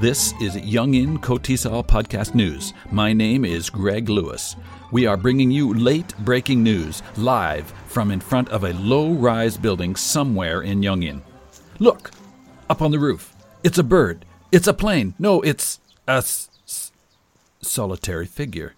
This 0.00 0.32
is 0.40 0.54
Yongin 0.56 1.18
KOTESOL 1.18 1.86
Podcast 1.86 2.34
News. 2.34 2.72
My 2.92 3.12
name 3.12 3.44
is 3.44 3.68
Greg 3.68 4.08
Lewis. 4.08 4.54
We 4.92 5.06
are 5.06 5.16
bringing 5.16 5.50
you 5.50 5.74
late 5.74 6.14
breaking 6.20 6.62
news 6.62 7.02
live 7.16 7.72
from 7.86 8.10
in 8.10 8.20
front 8.20 8.48
of 8.50 8.64
a 8.64 8.72
low 8.74 9.12
rise 9.12 9.56
building 9.56 9.96
somewhere 9.96 10.62
in 10.62 10.80
Yongin. 10.82 11.22
Look, 11.78 12.10
up 12.70 12.80
on 12.80 12.90
the 12.92 12.98
roof. 12.98 13.34
It's 13.64 13.78
a 13.78 13.82
bird. 13.82 14.24
It's 14.52 14.66
a 14.68 14.72
plane. 14.74 15.14
No, 15.18 15.40
it's 15.42 15.80
a 16.06 16.12
s- 16.22 16.48
s- 16.66 16.92
solitary 17.60 18.26
figure. 18.26 18.74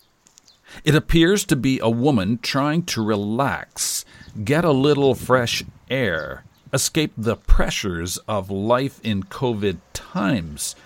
It 0.85 0.95
appears 0.95 1.45
to 1.47 1.57
be 1.57 1.79
a 1.81 1.91
woman 1.91 2.39
trying 2.39 2.85
to 2.85 3.05
relax, 3.05 4.05
get 4.45 4.65
a 4.65 4.71
little 4.73 5.15
fresh 5.15 5.65
air, 5.91 6.45
escape 6.73 7.13
the 7.17 7.37
pressures 7.37 8.17
of 8.29 8.51
life 8.51 9.01
in 9.03 9.25
COVID 9.25 9.79
times. 9.93 10.77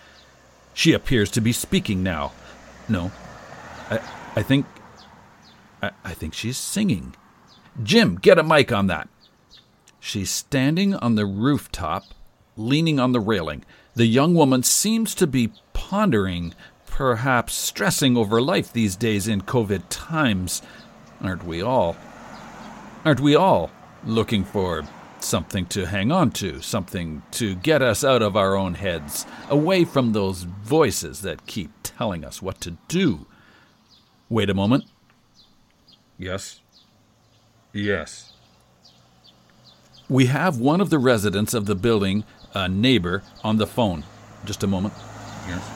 She 0.75 0.93
appears 0.93 1.31
to 1.31 1.41
be 1.41 1.53
speaking 1.53 2.03
now. 2.03 2.33
No, 2.89 3.13
I, 3.91 4.01
I 4.37 4.43
think, 4.43 4.67
I, 5.81 5.93
I 6.05 6.13
think 6.13 6.35
she's 6.35 6.59
singing. 6.59 7.15
Jim, 7.83 8.17
get 8.17 8.39
a 8.39 8.43
mic 8.43 8.73
on 8.73 8.89
that. 8.89 9.09
She's 10.01 10.31
standing 10.31 10.95
on 10.95 11.15
the 11.15 11.25
rooftop, 11.25 12.05
leaning 12.57 13.01
on 13.01 13.13
the 13.13 13.21
railing. 13.21 13.65
The 13.95 14.07
young 14.07 14.35
woman 14.35 14.63
seems 14.63 15.15
to 15.15 15.27
be 15.27 15.53
pondering, 15.73 16.55
perhaps 16.87 17.55
stressing 17.55 18.17
over 18.17 18.43
life 18.43 18.73
these 18.73 18.97
days 18.97 19.27
in 19.29 19.41
COVID 19.43 19.85
times. 19.89 20.61
Aren't 21.23 21.45
we 21.45 21.63
all? 21.63 21.97
Aren't 23.05 23.21
we 23.21 23.35
all 23.35 23.71
looking 24.05 24.45
for 24.45 24.83
something 25.25 25.67
to 25.67 25.87
hang 25.87 26.13
on 26.13 26.31
to, 26.33 26.61
something 26.61 27.23
to 27.33 27.55
get 27.55 27.83
us 27.83 28.05
out 28.05 28.23
of 28.23 28.37
our 28.37 28.57
own 28.57 28.75
heads, 28.75 29.27
away 29.49 29.85
from 29.85 30.13
those 30.13 30.43
voices 30.43 31.23
that 31.23 31.47
keep 31.47 31.71
telling 31.83 32.25
us 32.25 32.43
what 32.43 32.61
to 32.61 32.77
do? 32.89 33.27
Wait 34.29 34.51
a 34.51 34.55
moment. 34.55 34.85
Yes. 36.19 36.61
Yes. 37.73 38.33
We 40.09 40.27
have 40.27 40.59
one 40.59 40.81
of 40.81 40.91
the 40.91 40.99
residents 40.99 41.55
of 41.55 41.67
the 41.67 41.75
building, 41.75 42.25
a 42.53 42.69
neighbor, 42.69 43.23
on 43.43 43.57
the 43.57 43.67
phone. 43.67 44.05
Just 44.45 44.63
a 44.63 44.67
moment. 44.67 44.95
Yes. 45.49 45.71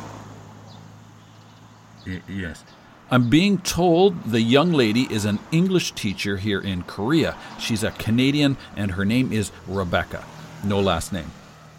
Y- 2.07 2.23
yes. 2.29 2.65
I'm 3.11 3.31
being 3.31 3.59
told 3.59 4.23
the 4.25 4.43
young 4.43 4.73
lady 4.73 5.07
is 5.11 5.25
an 5.25 5.39
English 5.51 5.93
teacher 5.93 6.37
here 6.37 6.61
in 6.61 6.83
Korea. 6.83 7.37
She's 7.59 7.83
a 7.83 7.91
Canadian 7.93 8.59
and 8.77 8.93
her 8.93 9.05
name 9.07 9.33
is 9.33 9.51
Rebecca. 9.67 10.25
No 10.63 10.79
last 10.79 11.11
name. 11.11 11.31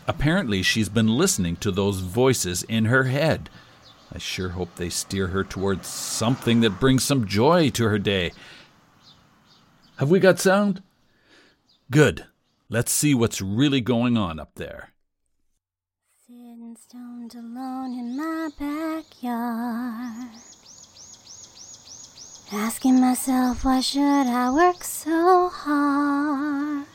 Apparently, 0.07 0.63
she's 0.63 0.89
been 0.89 1.07
listening 1.07 1.55
to 1.57 1.69
those 1.69 1.99
voices 1.99 2.63
in 2.63 2.85
her 2.85 3.03
head. 3.03 3.47
I 4.11 4.17
sure 4.17 4.49
hope 4.49 4.75
they 4.75 4.89
steer 4.89 5.27
her 5.27 5.43
towards 5.43 5.87
something 5.87 6.61
that 6.61 6.79
brings 6.79 7.03
some 7.03 7.27
joy 7.27 7.69
to 7.71 7.83
her 7.87 7.99
day. 7.99 8.31
Have 9.97 10.09
we 10.09 10.19
got 10.19 10.39
sound? 10.39 10.81
Good. 11.91 12.25
Let's 12.69 12.91
see 12.91 13.13
what's 13.13 13.39
really 13.39 13.81
going 13.81 14.17
on 14.17 14.39
up 14.39 14.55
there. 14.55 14.93
Sitting 16.25 16.75
stoned 16.75 17.35
alone 17.35 17.93
in 17.93 18.17
my 18.17 18.49
backyard. 18.57 20.48
Asking 22.51 22.99
myself, 22.99 23.63
why 23.63 23.79
should 23.79 24.01
I 24.01 24.49
work 24.49 24.83
so 24.83 25.49
hard? 25.49 26.87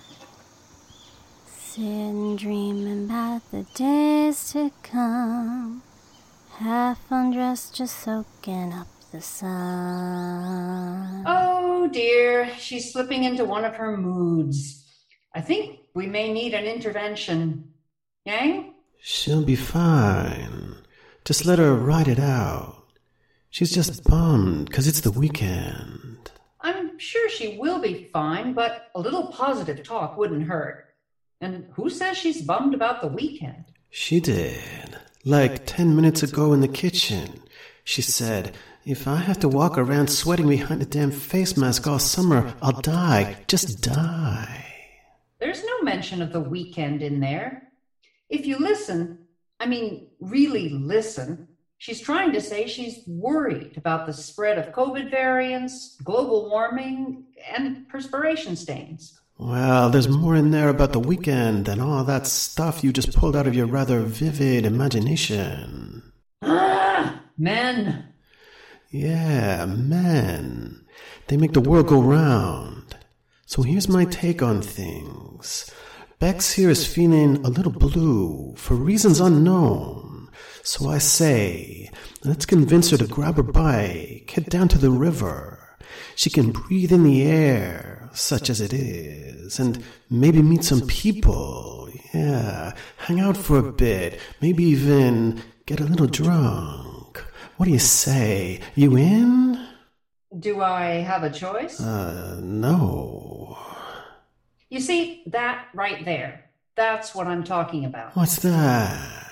Sitting 1.46 2.34
dreaming 2.34 3.04
about 3.04 3.48
the 3.52 3.62
days 3.72 4.50
to 4.50 4.72
come. 4.82 5.84
Half 6.58 6.98
undressed, 7.08 7.72
just 7.72 8.00
soaking 8.00 8.72
up 8.72 8.88
the 9.12 9.20
sun. 9.20 9.52
Oh 11.24 11.88
dear, 11.92 12.50
she's 12.58 12.92
slipping 12.92 13.22
into 13.22 13.44
one 13.44 13.64
of 13.64 13.76
her 13.76 13.96
moods. 13.96 14.84
I 15.36 15.40
think 15.40 15.78
we 15.94 16.06
may 16.06 16.32
need 16.32 16.54
an 16.54 16.64
intervention. 16.64 17.74
Yang? 18.24 18.74
She'll 19.00 19.44
be 19.44 19.54
fine. 19.54 20.78
Just 21.24 21.46
let 21.46 21.60
her 21.60 21.74
ride 21.74 22.08
it 22.08 22.18
out. 22.18 22.73
She's 23.54 23.70
just 23.70 24.02
bummed 24.02 24.72
'cause 24.72 24.88
it's 24.88 25.02
the 25.02 25.12
weekend. 25.12 26.32
I'm 26.60 26.98
sure 26.98 27.30
she 27.30 27.56
will 27.56 27.80
be 27.80 28.10
fine, 28.12 28.52
but 28.52 28.90
a 28.96 29.00
little 29.00 29.28
positive 29.28 29.80
talk 29.84 30.18
wouldn't 30.18 30.48
hurt. 30.48 30.86
And 31.40 31.68
who 31.74 31.88
says 31.88 32.18
she's 32.18 32.42
bummed 32.42 32.74
about 32.74 33.00
the 33.00 33.06
weekend? 33.06 33.66
She 33.90 34.18
did. 34.18 34.98
Like 35.24 35.66
ten 35.66 35.94
minutes 35.94 36.20
ago 36.24 36.52
in 36.52 36.62
the 36.62 36.66
kitchen. 36.82 37.44
She 37.84 38.02
said, 38.02 38.56
If 38.84 39.06
I 39.06 39.18
have 39.18 39.38
to 39.38 39.48
walk 39.48 39.78
around 39.78 40.08
sweating 40.08 40.48
behind 40.48 40.82
a 40.82 40.84
damn 40.84 41.12
face 41.12 41.56
mask 41.56 41.86
all 41.86 42.00
summer, 42.00 42.56
I'll 42.60 42.80
die. 42.80 43.36
Just 43.46 43.80
die. 43.82 44.66
There's 45.38 45.64
no 45.64 45.82
mention 45.82 46.22
of 46.22 46.32
the 46.32 46.40
weekend 46.40 47.02
in 47.02 47.20
there. 47.20 47.68
If 48.28 48.46
you 48.46 48.58
listen, 48.58 49.28
I 49.60 49.66
mean, 49.66 50.08
really 50.18 50.70
listen, 50.70 51.46
she's 51.84 52.00
trying 52.00 52.32
to 52.32 52.40
say 52.40 52.66
she's 52.66 53.02
worried 53.06 53.76
about 53.76 54.06
the 54.06 54.12
spread 54.12 54.56
of 54.56 54.72
COVID 54.72 55.10
variants, 55.10 55.96
global 56.02 56.48
warming, 56.48 57.24
and 57.54 57.86
perspiration 57.90 58.56
stains. 58.56 59.20
Well, 59.36 59.90
there's 59.90 60.08
more 60.08 60.34
in 60.34 60.50
there 60.50 60.70
about 60.70 60.94
the 60.94 60.98
weekend 60.98 61.66
than 61.66 61.80
all 61.80 62.02
that 62.04 62.26
stuff 62.26 62.82
you 62.82 62.90
just 62.90 63.14
pulled 63.14 63.36
out 63.36 63.46
of 63.46 63.54
your 63.54 63.66
rather 63.66 64.00
vivid 64.00 64.64
imagination. 64.64 66.10
Ah, 66.40 67.20
men. 67.36 68.08
Yeah, 68.88 69.66
men. 69.66 70.86
They 71.26 71.36
make 71.36 71.52
the 71.52 71.60
world 71.60 71.88
go 71.88 72.00
round. 72.00 72.96
So 73.44 73.60
here's 73.60 73.90
my 73.90 74.06
take 74.06 74.40
on 74.40 74.62
things. 74.62 75.70
Bex 76.18 76.54
here 76.54 76.70
is 76.70 76.86
feeling 76.86 77.44
a 77.44 77.50
little 77.50 77.72
blue 77.72 78.54
for 78.56 78.74
reasons 78.74 79.20
unknown. 79.20 80.03
So 80.66 80.88
I 80.88 80.96
say, 80.96 81.90
let's 82.24 82.46
convince 82.46 82.88
her 82.88 82.96
to 82.96 83.06
grab 83.06 83.36
her 83.36 83.42
bike, 83.42 84.32
head 84.34 84.46
down 84.46 84.68
to 84.68 84.78
the 84.78 84.88
river. 84.90 85.76
She 86.16 86.30
can 86.30 86.52
breathe 86.52 86.90
in 86.90 87.04
the 87.04 87.22
air, 87.22 88.08
such 88.14 88.48
as 88.48 88.62
it 88.62 88.72
is, 88.72 89.58
and 89.58 89.84
maybe 90.08 90.40
meet 90.40 90.64
some 90.64 90.86
people. 90.86 91.90
Yeah, 92.14 92.72
hang 92.96 93.20
out 93.20 93.36
for 93.36 93.58
a 93.58 93.72
bit, 93.72 94.18
maybe 94.40 94.64
even 94.64 95.42
get 95.66 95.80
a 95.80 95.84
little 95.84 96.06
drunk. 96.06 97.22
What 97.58 97.66
do 97.66 97.70
you 97.70 97.78
say? 97.78 98.60
You 98.74 98.96
in? 98.96 99.68
Do 100.40 100.62
I 100.62 101.02
have 101.02 101.24
a 101.24 101.30
choice? 101.30 101.78
Uh, 101.78 102.40
no. 102.42 103.58
You 104.70 104.80
see, 104.80 105.24
that 105.26 105.66
right 105.74 106.06
there. 106.06 106.46
That's 106.74 107.14
what 107.14 107.26
I'm 107.26 107.44
talking 107.44 107.84
about. 107.84 108.16
What's 108.16 108.36
that? 108.36 109.23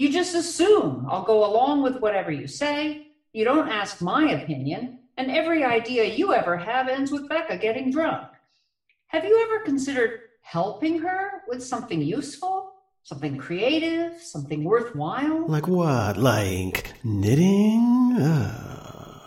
You 0.00 0.10
just 0.10 0.34
assume 0.34 1.06
I'll 1.10 1.24
go 1.24 1.44
along 1.44 1.82
with 1.82 2.00
whatever 2.00 2.30
you 2.30 2.46
say. 2.46 3.08
You 3.34 3.44
don't 3.44 3.68
ask 3.68 4.00
my 4.00 4.30
opinion, 4.30 5.00
and 5.18 5.30
every 5.30 5.62
idea 5.62 6.04
you 6.04 6.32
ever 6.32 6.56
have 6.56 6.88
ends 6.88 7.10
with 7.12 7.28
Becca 7.28 7.58
getting 7.58 7.92
drunk. 7.92 8.28
Have 9.08 9.26
you 9.26 9.38
ever 9.44 9.62
considered 9.62 10.20
helping 10.40 11.00
her 11.00 11.42
with 11.48 11.62
something 11.62 12.00
useful? 12.00 12.72
Something 13.02 13.36
creative? 13.36 14.18
Something 14.22 14.64
worthwhile? 14.64 15.46
Like 15.46 15.68
what? 15.68 16.16
Like 16.16 16.94
knitting? 17.04 18.16
Uh, 18.18 19.18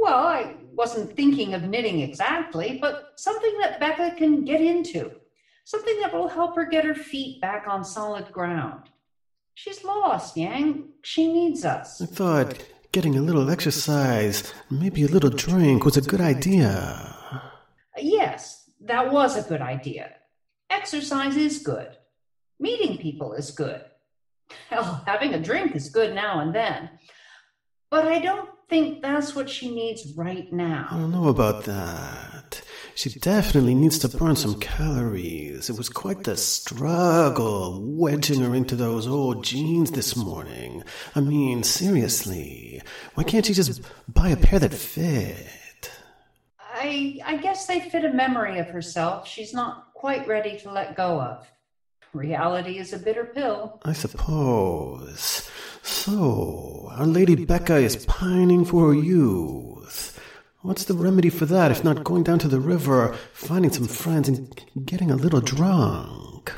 Well, 0.00 0.24
I 0.24 0.54
wasn't 0.76 1.16
thinking 1.16 1.54
of 1.54 1.64
knitting 1.64 1.98
exactly, 1.98 2.78
but 2.80 3.14
something 3.16 3.58
that 3.58 3.80
Becca 3.80 4.14
can 4.16 4.44
get 4.44 4.60
into. 4.60 5.10
Something 5.64 5.98
that 5.98 6.14
will 6.14 6.28
help 6.28 6.54
her 6.54 6.64
get 6.64 6.84
her 6.84 6.94
feet 6.94 7.40
back 7.40 7.66
on 7.66 7.82
solid 7.84 8.30
ground. 8.30 8.84
She's 9.58 9.82
lost, 9.82 10.36
Yang. 10.36 10.84
She 11.02 11.32
needs 11.32 11.64
us. 11.64 12.00
I 12.00 12.06
thought 12.06 12.64
getting 12.92 13.16
a 13.18 13.20
little 13.20 13.50
exercise, 13.50 14.54
maybe 14.70 15.02
a 15.02 15.08
little 15.08 15.30
drink 15.30 15.84
was 15.84 15.96
a 15.96 16.00
good 16.00 16.20
idea. 16.20 16.70
Yes, 17.96 18.70
that 18.82 19.10
was 19.10 19.36
a 19.36 19.48
good 19.48 19.60
idea. 19.60 20.14
Exercise 20.70 21.36
is 21.36 21.58
good. 21.58 21.88
Meeting 22.60 22.98
people 22.98 23.32
is 23.32 23.50
good. 23.50 23.82
Hell, 24.70 25.02
having 25.08 25.34
a 25.34 25.42
drink 25.42 25.74
is 25.74 25.90
good 25.90 26.14
now 26.14 26.38
and 26.38 26.54
then. 26.54 26.90
But 27.90 28.06
I 28.06 28.20
don't 28.20 28.50
think 28.68 29.02
that's 29.02 29.34
what 29.34 29.50
she 29.50 29.74
needs 29.74 30.12
right 30.16 30.52
now. 30.52 30.86
I 30.88 30.98
don't 30.98 31.10
know 31.10 31.30
about 31.30 31.64
that. 31.64 32.62
She 32.98 33.10
definitely 33.10 33.76
needs 33.76 34.00
to 34.00 34.08
burn 34.08 34.34
some 34.34 34.58
calories. 34.58 35.70
It 35.70 35.78
was 35.78 35.88
quite 35.88 36.24
the 36.24 36.36
struggle 36.36 37.80
wedging 37.80 38.40
her 38.40 38.56
into 38.56 38.74
those 38.74 39.06
old 39.06 39.44
jeans 39.44 39.92
this 39.92 40.16
morning. 40.16 40.82
I 41.14 41.20
mean, 41.20 41.62
seriously, 41.62 42.82
why 43.14 43.22
can't 43.22 43.46
she 43.46 43.54
just 43.54 43.82
buy 44.08 44.30
a 44.30 44.36
pair 44.36 44.58
that 44.58 44.74
fit? 44.74 45.92
I 46.58 47.20
I 47.24 47.36
guess 47.36 47.68
they 47.68 47.78
fit 47.88 48.04
a 48.04 48.12
memory 48.12 48.58
of 48.58 48.66
herself 48.66 49.28
she's 49.28 49.54
not 49.54 49.94
quite 49.94 50.26
ready 50.26 50.58
to 50.58 50.72
let 50.72 50.96
go 50.96 51.20
of. 51.20 51.46
Reality 52.12 52.78
is 52.78 52.92
a 52.92 52.98
bitter 52.98 53.26
pill. 53.26 53.80
I 53.84 53.92
suppose. 53.92 55.48
So, 55.84 56.88
our 56.96 57.06
Lady 57.06 57.44
Becca 57.44 57.76
is 57.76 58.04
pining 58.06 58.64
for 58.64 58.88
her 58.88 58.94
youth. 59.00 60.17
What's 60.68 60.84
the 60.84 60.92
remedy 60.92 61.30
for 61.30 61.46
that 61.46 61.70
if 61.70 61.82
not 61.82 62.04
going 62.04 62.24
down 62.24 62.40
to 62.40 62.46
the 62.46 62.60
river, 62.60 63.16
finding 63.32 63.72
some 63.72 63.86
friends, 63.86 64.28
and 64.28 64.54
getting 64.84 65.10
a 65.10 65.16
little 65.16 65.40
drunk? 65.40 66.52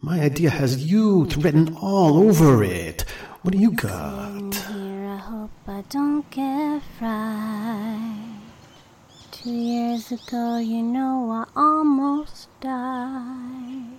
My 0.00 0.20
idea 0.20 0.48
has 0.48 0.90
youth 0.90 1.36
written 1.36 1.76
all 1.76 2.16
over 2.16 2.64
it. 2.64 3.02
What 3.42 3.52
do 3.52 3.58
you 3.58 3.72
got? 3.72 4.54
Here, 4.54 5.04
I 5.06 5.18
hope 5.18 5.50
I 5.68 5.84
don't 5.90 6.30
get 6.30 6.82
fried. 6.98 8.40
Two 9.32 9.50
years 9.50 10.10
ago, 10.10 10.56
you 10.56 10.82
know, 10.82 11.30
I 11.30 11.44
almost 11.54 12.48
died. 12.62 13.98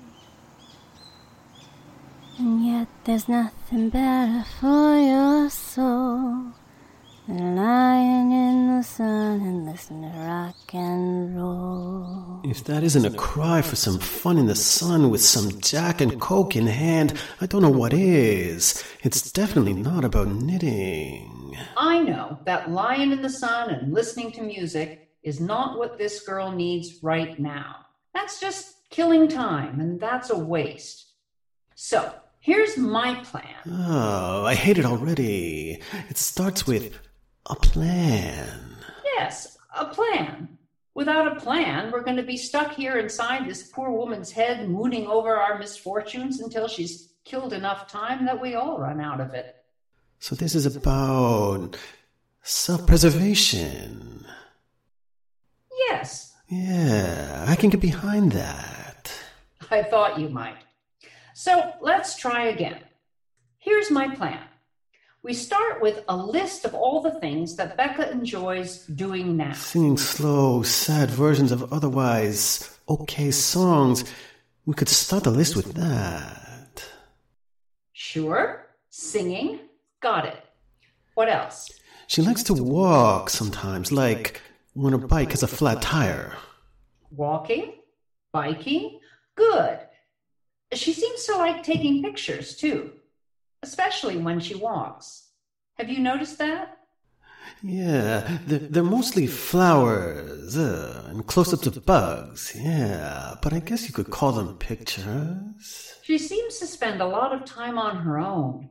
And 2.40 2.66
yet, 2.66 2.88
there's 3.04 3.30
nothing 3.30 3.92
better 3.92 4.46
for 4.60 4.98
your 4.98 5.48
soul 5.52 6.54
lying 7.28 8.32
in 8.32 8.78
the 8.78 8.84
sun 8.84 9.40
and 9.42 9.66
listening 9.66 10.12
to 10.12 10.18
rock 10.18 10.74
and 10.74 11.38
roll. 11.38 12.42
If 12.44 12.66
that 12.66 12.84
isn't 12.84 13.06
a 13.06 13.16
cry 13.16 13.62
for 13.62 13.78
some 13.78 13.98
fun 14.00 14.38
in 14.38 14.48
the 14.48 14.56
sun 14.56 15.10
with 15.10 15.22
some 15.22 15.62
Jack 15.62 16.02
and 16.02 16.20
Coke 16.20 16.56
in 16.56 16.68
hand, 16.68 17.14
I 17.40 17.46
don't 17.46 17.62
know 17.62 17.70
what 17.70 17.94
is. 17.94 18.84
It's 19.04 19.32
definitely 19.32 19.74
not 19.74 20.04
about 20.04 20.28
knitting. 20.28 21.58
I 21.78 22.00
know 22.00 22.40
that 22.46 22.72
lying 22.72 23.12
in 23.12 23.22
the 23.22 23.30
sun 23.30 23.70
and 23.70 23.94
listening 23.94 24.32
to 24.34 24.42
music 24.42 25.10
is 25.24 25.40
not 25.40 25.78
what 25.78 25.98
this 25.98 26.24
girl 26.24 26.52
needs 26.52 27.02
right 27.02 27.40
now. 27.40 27.78
That's 28.14 28.40
just 28.40 28.90
killing 28.90 29.30
time, 29.30 29.80
and 29.80 30.00
that's 30.00 30.30
a 30.30 30.38
waste. 30.38 31.06
So, 31.76 32.14
here's 32.42 32.78
my 32.78 33.16
plan. 33.24 33.46
Oh, 33.66 34.44
I 34.46 34.56
hate 34.56 34.78
it 34.78 34.86
already. 34.86 35.80
It 36.10 36.18
starts 36.18 36.68
with 36.68 37.00
a 37.50 37.56
plan. 37.56 38.76
Yes, 39.18 39.58
a 39.78 39.86
plan. 39.86 40.58
Without 40.96 41.36
a 41.36 41.40
plan, 41.40 41.92
we're 41.92 42.04
going 42.04 42.18
to 42.18 42.24
be 42.24 42.38
stuck 42.38 42.74
here 42.76 42.98
inside 42.98 43.48
this 43.48 43.64
poor 43.64 43.90
woman's 43.90 44.32
head, 44.32 44.70
mooning 44.70 45.08
over 45.08 45.36
our 45.36 45.58
misfortunes 45.58 46.40
until 46.40 46.68
she's 46.68 47.10
killed 47.24 47.54
enough 47.54 47.88
time 47.92 48.26
that 48.26 48.40
we 48.40 48.54
all 48.56 48.78
run 48.78 49.02
out 49.02 49.20
of 49.20 49.34
it. 49.34 49.56
So 50.20 50.36
this 50.36 50.56
is 50.56 50.66
about 50.66 51.76
self 52.44 52.86
preservation. 52.86 54.26
Yes, 55.90 56.34
Yeah, 56.48 57.46
I 57.48 57.56
can 57.56 57.70
get 57.70 57.82
behind 57.82 58.32
that. 58.34 59.12
I 59.72 59.82
thought 59.84 60.20
you 60.20 60.30
might. 60.30 60.58
So 61.34 61.74
let's 61.82 62.16
try 62.16 62.46
again. 62.46 62.80
Here's 63.58 63.90
my 63.90 64.14
plan. 64.14 64.40
We 65.24 65.34
start 65.34 65.82
with 65.82 66.04
a 66.10 66.18
list 66.18 66.66
of 66.66 66.74
all 66.74 67.02
the 67.02 67.18
things 67.22 67.56
that 67.56 67.78
Becca 67.78 68.12
enjoys 68.12 68.80
doing 68.88 69.38
now. 69.38 69.54
Singing 69.54 69.98
slow, 69.98 70.64
sad 70.64 71.10
versions 71.10 71.54
of 71.54 71.72
otherwise 71.72 72.78
okay 72.90 73.32
songs. 73.32 74.04
We 74.66 74.74
could 74.74 74.90
start 74.90 75.24
the 75.24 75.32
list 75.32 75.56
with 75.56 75.76
that. 75.76 76.84
Sure, 77.94 78.68
singing, 78.90 79.60
got 80.02 80.26
it. 80.26 80.44
What 81.14 81.30
else? 81.30 81.72
She 82.08 82.22
likes 82.22 82.44
to 82.44 82.54
walk 82.54 83.30
sometimes, 83.30 83.94
like 83.94 84.42
when 84.74 84.92
her 84.92 85.08
bike 85.08 85.32
has 85.32 85.42
a 85.42 85.48
flat 85.48 85.82
tire. 85.82 86.36
Walking, 87.12 87.76
biking, 88.34 89.00
good. 89.36 89.80
She 90.74 90.92
seems 90.92 91.24
to 91.28 91.38
like 91.38 91.64
taking 91.64 92.04
pictures 92.04 92.58
too, 92.58 92.92
especially 93.64 94.18
when 94.18 94.40
she 94.40 94.56
walks. 94.56 95.30
Have 95.80 95.90
you 95.90 96.00
noticed 96.00 96.38
that? 96.38 96.78
Yeah, 97.64 98.40
they're, 98.46 98.60
they're 98.60 98.84
mostly 98.84 99.26
flowers 99.26 100.58
uh, 100.58 101.06
and 101.08 101.26
close 101.26 101.54
ups 101.54 101.66
of 101.66 101.86
bugs. 101.86 102.54
Yeah, 102.56 103.36
but 103.42 103.54
I 103.54 103.60
guess 103.60 103.88
you 103.88 103.94
could 103.94 104.12
call 104.12 104.34
them 104.34 104.58
pictures. 104.58 105.96
She 106.04 106.18
seems 106.18 106.60
to 106.60 106.68
spend 106.68 107.02
a 107.02 107.08
lot 107.08 107.34
of 107.34 107.46
time 107.46 107.78
on 107.78 107.98
her 107.98 108.20
own. 108.20 108.70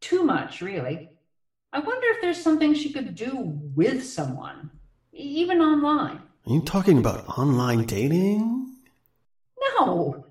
Too 0.00 0.24
much, 0.24 0.60
really. 0.60 1.10
I 1.72 1.78
wonder 1.78 2.06
if 2.10 2.20
there's 2.20 2.42
something 2.42 2.74
she 2.74 2.92
could 2.92 3.14
do 3.14 3.58
with 3.74 4.04
someone, 4.04 4.70
even 5.12 5.60
online. 5.60 6.20
Are 6.46 6.52
you 6.52 6.62
talking 6.62 6.98
about 6.98 7.26
online 7.38 7.84
dating? 7.84 8.76
No, 9.78 10.26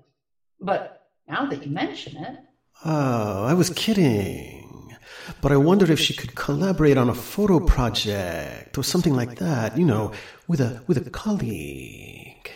but 0.60 1.08
now 1.26 1.46
that 1.46 1.64
you 1.64 1.72
mention 1.72 2.16
it, 2.16 2.38
Oh, 2.84 3.44
I 3.44 3.54
was 3.54 3.70
kidding. 3.70 4.96
But 5.40 5.52
I 5.52 5.56
wondered 5.56 5.90
if 5.90 5.98
she 6.00 6.14
could 6.14 6.34
collaborate 6.34 6.96
on 6.98 7.08
a 7.08 7.14
photo 7.14 7.60
project 7.60 8.76
or 8.76 8.82
something 8.82 9.14
like 9.14 9.38
that, 9.38 9.76
you 9.78 9.84
know, 9.84 10.12
with 10.48 10.60
a 10.60 10.82
with 10.86 10.98
a 11.06 11.10
colleague. 11.10 12.50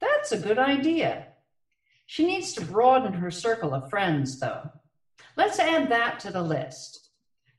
that's 0.00 0.32
a 0.32 0.38
good 0.38 0.58
idea. 0.58 1.26
She 2.06 2.26
needs 2.26 2.52
to 2.54 2.64
broaden 2.64 3.12
her 3.14 3.30
circle 3.30 3.74
of 3.74 3.90
friends, 3.90 4.40
though. 4.40 4.70
Let's 5.36 5.58
add 5.58 5.90
that 5.90 6.20
to 6.20 6.30
the 6.30 6.42
list. 6.42 7.10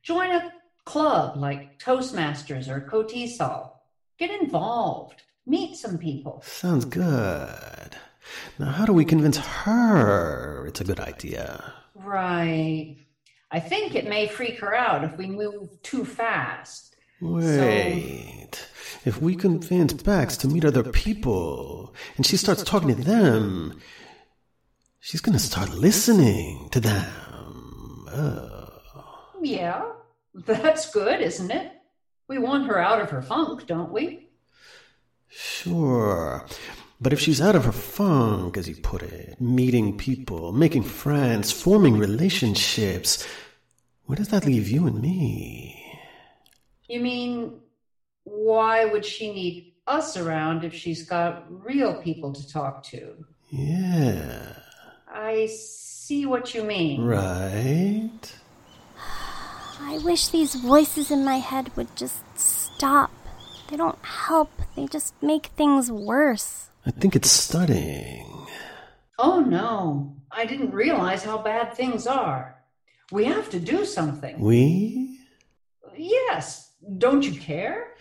Join 0.02 0.31
a 0.31 0.52
club 0.86 1.38
like 1.38 1.80
Toastmasters 1.80 2.68
or 2.68 2.81
KOTESOL. 2.81 3.72
Get 4.18 4.31
involved. 4.42 5.22
Meet 5.45 5.78
some 5.78 5.98
people. 5.98 6.42
Sounds 6.45 6.86
good. 6.86 7.95
Now, 8.58 8.72
how 8.72 8.86
do 8.86 8.94
we 8.94 9.06
convince 9.06 9.38
her 9.38 10.66
it's 10.68 10.81
a 10.81 10.84
good 10.84 11.00
idea? 11.00 11.74
Right. 11.96 12.98
I 13.52 13.60
think 13.60 13.96
it 13.96 14.08
may 14.08 14.28
freak 14.28 14.60
her 14.60 14.76
out 14.76 15.04
if 15.04 15.18
we 15.18 15.28
move 15.28 15.81
too 15.81 16.06
fast. 16.06 16.96
Wait. 17.22 18.68
If 19.06 19.22
we 19.22 19.36
convince 19.36 19.94
Bex 19.94 20.38
to 20.38 20.48
meet 20.48 20.66
other 20.66 20.84
people 20.84 21.94
and 22.16 22.26
she 22.26 22.38
starts 22.38 22.64
talking 22.64 22.96
to 22.96 23.04
them, 23.04 23.80
she's 25.00 25.22
gonna 25.22 25.40
start 25.40 25.74
listening 25.74 26.70
to 26.72 26.80
them. 26.80 28.08
Oh. 28.12 28.66
Yeah, 29.42 29.86
that's 30.33 30.92
good, 30.92 31.21
isn't 31.21 31.52
it? 31.52 31.71
We 32.28 32.38
want 32.38 32.68
her 32.68 32.78
out 32.80 33.02
of 33.02 33.09
her 33.09 33.21
funk, 33.21 33.66
don't 33.68 33.92
we? 33.92 34.30
Sure. 35.28 36.45
But 37.01 37.13
if 37.13 37.19
she's 37.19 37.39
out 37.39 37.56
of 37.56 37.63
her 37.63 37.71
funk, 37.71 38.57
as 38.57 38.68
you 38.68 38.75
put 38.75 39.03
it, 39.03 39.39
meeting 39.39 39.97
people, 39.97 40.51
making 40.51 40.83
friends, 40.83 41.49
forming 41.49 41.97
relationships, 41.97 43.25
where 44.06 44.18
does 44.18 44.27
that 44.29 44.45
leave 44.45 44.68
you 44.68 44.85
and 44.85 45.01
me? 45.01 45.81
You 46.89 46.99
mean, 46.99 47.61
why 48.23 48.83
would 48.83 49.06
she 49.06 49.31
need 49.31 49.75
us 49.87 50.18
around 50.18 50.65
if 50.65 50.73
she's 50.73 51.06
got 51.06 51.45
real 51.65 52.01
people 52.01 52.33
to 52.33 52.45
talk 52.49 52.83
to? 52.83 53.23
Yeah. 53.49 54.56
I 55.07 55.45
see 55.45 56.25
what 56.25 56.53
you 56.53 56.63
mean. 56.63 57.06
Right? 57.06 58.19
I 59.79 59.99
wish 59.99 60.27
these 60.27 60.56
voices 60.56 61.11
in 61.11 61.23
my 61.23 61.37
head 61.37 61.75
would 61.77 61.95
just 61.95 62.21
stop. 62.37 63.11
They 63.69 63.77
don't 63.77 64.03
help, 64.03 64.51
they 64.75 64.87
just 64.87 65.13
make 65.23 65.47
things 65.56 65.89
worse. 65.89 66.69
I 66.86 66.92
think 66.92 67.16
it's 67.16 67.31
starting. 67.31 68.26
Oh 69.18 69.42
no, 69.42 70.16
I 70.31 70.45
didn't 70.45 70.71
realize 70.71 71.24
how 71.24 71.38
bad 71.40 71.74
things 71.74 72.07
are. 72.07 72.56
We 73.12 73.26
have 73.26 73.50
to 73.50 73.59
do 73.59 73.86
something. 73.86 74.40
We? 74.40 75.19
Yes, 75.98 76.71
don't 76.98 77.24
you 77.24 77.40
care? 77.40 77.95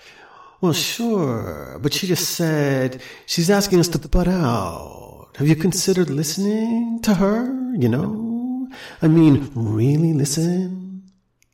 Well, 0.61 0.73
sure, 0.73 1.79
but 1.83 1.93
she 1.93 2.07
just 2.07 2.31
said 2.31 3.01
she's 3.27 3.51
asking 3.51 3.81
us 3.81 3.89
to 3.89 3.99
butt 3.99 4.29
out. 4.29 5.31
Have 5.37 5.49
you 5.49 5.57
considered 5.57 6.11
listening 6.11 7.01
to 7.03 7.15
her? 7.15 7.47
You 7.75 7.89
know? 7.89 8.69
I 9.03 9.09
mean, 9.09 9.51
really 9.55 10.13
listen? 10.13 11.05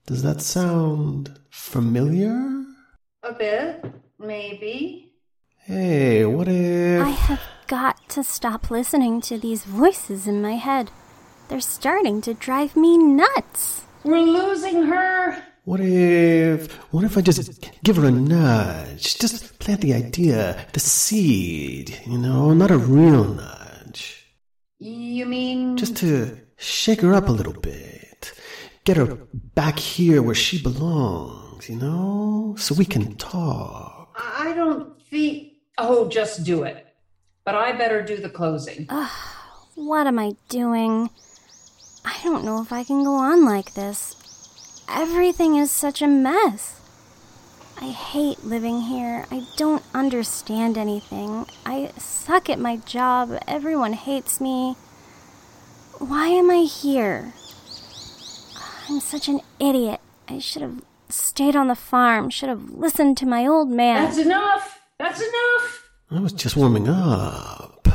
Does 0.07 0.23
that 0.23 0.41
sound 0.41 1.39
familiar? 1.51 2.65
A 3.23 3.33
bit, 3.33 3.85
maybe. 4.19 5.14
Hey, 5.67 6.27
what 6.27 6.47
if. 6.47 7.03
I 7.03 7.09
have 7.09 7.41
got 7.69 8.07
to 8.11 8.23
stop 8.23 8.71
listening 8.71 9.23
to 9.23 9.39
these 9.39 9.65
voices 9.65 10.27
in 10.27 10.43
my 10.43 10.57
head. 10.57 10.91
They're 11.49 11.59
starting 11.61 12.21
to 12.21 12.35
drive 12.35 12.77
me 12.77 12.99
nuts. 12.99 13.87
We're 14.05 14.19
losing 14.19 14.83
her. 14.83 15.43
What 15.65 15.81
if. 15.81 16.71
What 16.93 17.05
if 17.05 17.17
I 17.17 17.23
just 17.23 17.67
give 17.83 17.97
her 17.97 18.05
a 18.05 18.11
nudge? 18.11 19.19
Just 19.19 19.59
plant 19.59 19.81
the 19.81 19.95
idea, 19.95 20.67
the 20.75 20.81
seed, 20.81 21.99
you 22.05 22.19
know, 22.19 22.53
not 22.53 22.71
a 22.71 22.77
real 22.77 23.25
nudge. 23.25 24.23
You 24.79 25.25
mean 25.25 25.79
Just 25.79 25.97
to 25.97 26.41
shake 26.59 27.01
her 27.01 27.15
up 27.15 27.31
a 27.31 27.33
little 27.33 27.55
bit. 27.55 28.35
Get 28.85 28.99
her 28.99 29.17
back 29.33 29.79
here 29.79 30.21
where 30.23 30.35
she 30.35 30.63
belongs, 30.63 31.71
you 31.71 31.77
know? 31.77 32.55
So 32.59 32.75
we 32.75 32.85
can 32.85 33.17
talk. 33.17 34.15
I 34.15 34.53
don't 34.53 35.01
think. 35.09 35.53
Oh, 35.77 36.09
just 36.09 36.45
do 36.45 36.63
it. 36.63 36.87
But 37.45 37.55
I 37.55 37.73
better 37.73 38.03
do 38.03 38.17
the 38.17 38.31
closing. 38.31 38.89
What 39.75 40.07
am 40.07 40.19
I 40.19 40.37
doing? 40.49 41.11
I 42.05 42.17
don't 42.23 42.45
know 42.45 42.61
if 42.63 42.73
I 42.73 42.85
can 42.85 43.03
go 43.03 43.15
on 43.15 43.45
like 43.45 43.75
this. 43.75 44.17
Everything 44.89 45.57
is 45.57 45.71
such 45.71 46.01
a 46.01 46.07
mess. 46.07 46.81
I 47.81 47.87
hate 47.87 48.45
living 48.45 48.83
here. 48.83 49.27
I 49.31 49.47
don't 49.57 49.83
understand 49.93 50.79
anything. 50.79 51.47
I 51.67 51.91
suck 51.99 52.49
at 52.49 52.59
my 52.59 52.77
job. 52.77 53.37
Everyone 53.49 53.95
hates 53.95 54.41
me. 54.41 54.77
Why 55.99 56.29
am 56.29 56.51
I 56.51 56.63
here? 56.63 57.35
I'm 58.89 59.01
such 59.01 59.29
an 59.29 59.41
idiot. 59.59 60.01
I 60.29 60.39
should 60.39 60.63
have 60.63 60.83
stayed 61.09 61.57
on 61.57 61.69
the 61.69 61.75
farm, 61.75 62.31
should 62.31 62.49
have 62.49 62.71
listened 62.71 63.17
to 63.19 63.27
my 63.27 63.47
old 63.47 63.71
man. 63.71 64.05
That's 64.05 64.19
enough. 64.19 64.74
That's 64.99 65.21
enough. 65.21 65.91
I 66.11 66.21
was 66.21 66.33
just 66.33 66.57
warming 66.57 66.89
up. 66.89 67.89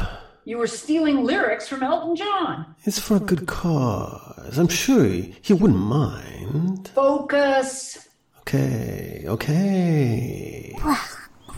You 0.43 0.57
were 0.57 0.67
stealing 0.67 1.23
lyrics 1.23 1.67
from 1.67 1.83
Elton 1.83 2.15
John. 2.15 2.75
It's 2.83 2.99
for 2.99 3.17
a 3.17 3.19
good 3.19 3.45
cause. 3.47 4.57
I'm 4.57 4.67
sure 4.67 5.05
he, 5.05 5.35
he 5.41 5.53
wouldn't 5.53 5.79
mind. 5.79 6.89
Focus. 6.89 8.07
Okay, 8.39 9.23
okay. 9.27 10.75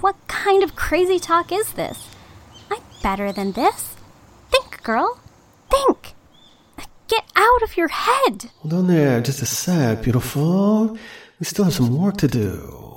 What 0.02 0.16
kind 0.28 0.62
of 0.64 0.76
crazy 0.76 1.20
talk 1.20 1.52
is 1.52 1.74
this? 1.74 2.10
I'm 2.70 2.82
better 3.02 3.32
than 3.32 3.54
this. 3.54 3.96
Think, 4.52 4.84
girl. 4.84 5.20
Think. 5.70 6.14
Get 7.08 7.24
out 7.36 7.62
of 7.64 7.78
your 7.78 7.88
head. 7.88 8.50
Hold 8.60 8.74
on 8.74 8.88
there 8.88 9.22
just 9.22 9.42
a 9.42 9.46
sec, 9.46 10.02
beautiful. 10.04 10.98
We 11.40 11.46
still 11.46 11.66
have 11.66 11.74
some 11.74 11.98
work 11.98 12.18
to 12.18 12.28
do. 12.28 12.91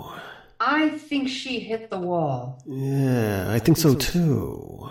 I 0.66 0.99
think 0.99 1.28
she 1.28 1.61
hit 1.61 1.90
the 1.90 1.99
wall. 1.99 2.62
Yeah, 2.66 3.47
I 3.50 3.59
think 3.59 3.76
so 3.76 3.94
too. 3.94 4.88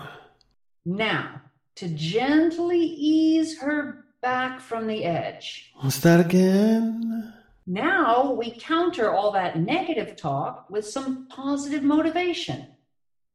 Now, 0.84 1.42
to 1.76 1.88
gently 1.88 2.78
ease 2.78 3.58
her 3.58 4.04
back 4.22 4.60
from 4.60 4.86
the 4.86 5.04
edge. 5.04 5.72
What's 5.80 5.98
that 6.00 6.20
again? 6.20 7.32
Now 7.66 8.32
we 8.32 8.52
counter 8.52 9.10
all 9.10 9.32
that 9.32 9.58
negative 9.58 10.16
talk 10.16 10.70
with 10.70 10.86
some 10.86 11.26
positive 11.28 11.82
motivation. 11.82 12.68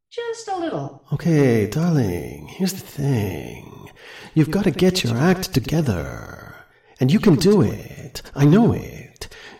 Just 0.10 0.48
a 0.48 0.58
little. 0.58 1.04
Okay, 1.14 1.68
darling, 1.68 2.48
here's 2.48 2.74
the 2.74 2.80
thing. 2.80 3.90
You've 4.34 4.52
got 4.52 4.64
to 4.64 4.72
get 4.72 5.04
your 5.04 5.18
act 5.18 5.54
together. 5.54 6.56
And 7.00 7.12
you 7.12 7.20
can 7.20 7.36
do 7.36 7.62
it. 7.62 8.22
I 8.36 8.46
know 8.46 8.74
it. 8.74 9.09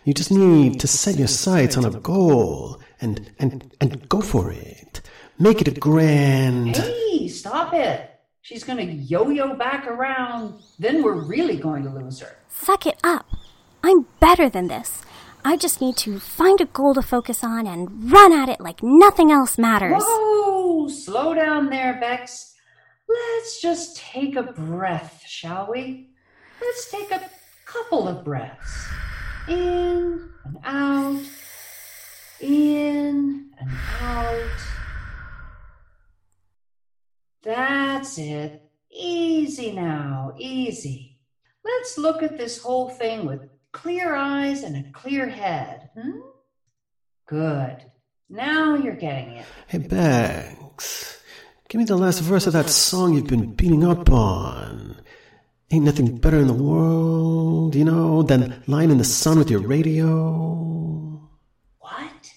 You 0.06 0.14
just 0.14 0.32
need 0.32 0.80
to 0.80 0.88
set 0.88 1.18
your 1.18 1.28
sights 1.28 1.78
on 1.78 1.86
a 1.86 1.92
goal 1.92 2.80
and, 3.02 3.32
and, 3.40 3.76
and 3.82 4.08
go 4.10 4.22
for 4.22 4.52
it. 4.52 5.02
Make 5.38 5.62
it 5.62 5.68
a 5.68 5.72
grand. 5.72 6.78
Hey, 6.78 7.28
stop 7.28 7.74
it. 7.74 8.10
She's 8.42 8.64
going 8.64 8.78
to 8.78 8.94
yo 8.94 9.30
yo 9.30 9.54
back 9.56 9.88
around. 9.88 10.62
Then 10.80 11.04
we're 11.04 11.22
really 11.22 11.58
going 11.58 11.84
to 11.84 11.90
lose 11.90 12.20
her. 12.22 12.38
Suck 12.48 12.86
it 12.86 13.00
up. 13.04 13.26
I'm 13.84 14.08
better 14.20 14.50
than 14.50 14.68
this. 14.68 15.04
I 15.46 15.56
just 15.56 15.80
need 15.80 15.96
to 15.98 16.20
find 16.20 16.60
a 16.60 16.66
goal 16.66 16.94
to 16.96 17.02
focus 17.02 17.44
on 17.44 17.66
and 17.68 18.12
run 18.12 18.34
at 18.34 18.50
it 18.50 18.60
like 18.60 18.84
nothing 18.84 19.32
else 19.32 19.58
matters. 19.58 20.04
Whoa, 20.06 20.88
slow 20.90 21.34
down 21.34 21.70
there, 21.70 21.98
Bex. 22.00 22.56
Let's 23.08 23.62
just 23.62 23.98
take 23.98 24.36
a 24.36 24.44
breath, 24.44 25.24
shall 25.26 25.70
we? 25.72 26.10
Let's 26.62 26.92
take 26.92 27.12
a 27.12 27.30
couple 27.66 28.08
of 28.08 28.26
breaths. 28.26 28.88
In 29.48 30.30
and 30.46 30.58
out, 30.64 31.22
in 32.40 33.52
and 33.60 33.72
out. 34.02 34.60
That's 37.44 38.18
it. 38.18 38.70
Easy 38.92 39.72
now, 39.72 40.34
easy. 40.38 41.18
Let's 41.64 41.98
look 41.98 42.24
at 42.24 42.38
this 42.38 42.62
whole 42.62 42.90
thing 42.90 43.26
with 43.26 43.50
clear 43.72 44.16
eyes 44.16 44.64
and 44.64 44.76
a 44.76 44.92
clear 44.92 45.28
head. 45.28 45.90
Hmm? 45.98 46.20
Good. 47.28 47.86
Now 48.30 48.76
you're 48.76 48.96
getting 48.96 49.34
it. 49.38 49.46
Hey, 49.68 49.80
Bex, 49.80 51.22
give 51.68 51.80
me 51.80 51.86
the 51.86 51.98
last 51.98 52.20
verse 52.22 52.48
of 52.48 52.54
that 52.54 52.70
song 52.70 53.14
you've 53.14 53.28
been 53.28 53.54
beating 53.54 53.84
up 53.84 54.12
on. 54.12 54.89
Ain't 55.72 55.86
nothing 55.86 56.18
better 56.18 56.40
in 56.40 56.48
the 56.48 56.54
world, 56.54 57.76
you 57.76 57.86
know, 57.86 58.24
than 58.24 58.64
lying 58.66 58.90
in 58.90 58.98
the 58.98 59.04
sun 59.04 59.38
with 59.38 59.52
your 59.52 59.60
radio. 59.60 61.22
What? 61.78 62.34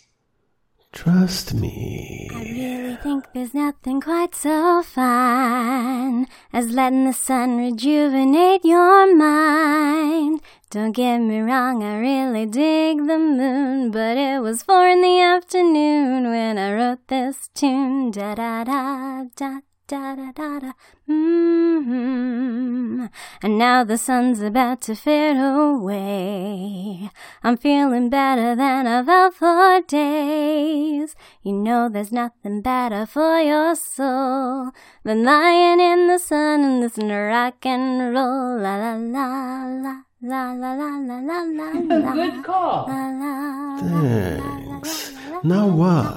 Trust 0.92 1.54
me. 1.54 2.28
I 2.30 2.40
really 2.40 2.96
think 2.96 3.24
there's 3.32 3.54
nothing 3.54 4.02
quite 4.02 4.34
so 4.34 4.82
fine 4.82 6.26
as 6.52 6.72
letting 6.72 7.06
the 7.06 7.14
sun 7.14 7.56
rejuvenate 7.56 8.66
your 8.66 9.16
mind. 9.16 10.42
Don't 10.68 10.92
get 10.92 11.16
me 11.20 11.40
wrong, 11.40 11.82
I 11.82 11.96
really 12.00 12.44
dig 12.44 12.98
the 12.98 13.16
moon, 13.18 13.90
but 13.92 14.18
it 14.18 14.42
was 14.42 14.62
four 14.62 14.86
in 14.86 15.00
the 15.00 15.20
afternoon 15.20 16.24
when 16.24 16.58
I 16.58 16.74
wrote 16.74 17.08
this 17.08 17.48
tune. 17.54 18.10
Da 18.10 18.34
da 18.34 18.64
da 18.64 19.24
da 19.34 19.60
da 19.86 20.14
da 20.14 20.32
da 20.32 20.58
da. 20.60 20.72
Mm-hmm. 21.08 23.06
And 23.42 23.58
now 23.58 23.84
the 23.84 23.98
sun's 23.98 24.40
about 24.40 24.80
to 24.82 24.94
fade 24.94 25.36
away. 25.36 27.10
I'm 27.42 27.56
feeling 27.56 28.08
better 28.08 28.54
than 28.54 28.86
I've 28.86 29.06
felt 29.06 29.34
for 29.34 29.80
days. 29.86 31.16
You 31.42 31.52
know 31.52 31.88
there's 31.88 32.12
nothing 32.12 32.62
better 32.62 33.06
for 33.06 33.40
your 33.40 33.74
soul 33.74 34.70
than 35.04 35.24
lying 35.24 35.80
in 35.80 36.06
the 36.06 36.18
sun 36.18 36.62
and 36.64 36.80
listening 36.80 37.08
to 37.08 37.16
rock 37.16 37.66
and 37.66 38.14
roll. 38.14 38.58
La 38.58 38.76
la 38.76 38.94
la 38.94 39.64
la. 39.66 40.02
La 40.24 40.52
la 40.52 40.72
la 40.74 40.98
la 40.98 41.18
la 41.18 41.42
la 41.42 41.72
la. 41.90 42.12
Good 42.14 42.44
call. 42.44 42.86
La, 42.86 43.10
la, 43.10 43.76
Thanks. 43.78 45.12
Now 45.42 45.66
what? 45.66 46.14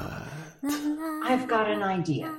I've 1.24 1.48
got 1.48 1.68
an 1.68 1.82
idea. 1.82 2.32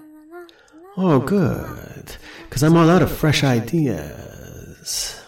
Oh, 0.99 1.13
oh, 1.13 1.21
good. 1.21 2.17
Because 2.49 2.63
I'm 2.63 2.77
all 2.77 2.89
out 2.89 3.03
of 3.03 3.13
fresh 3.13 3.45
ideas. 3.45 5.21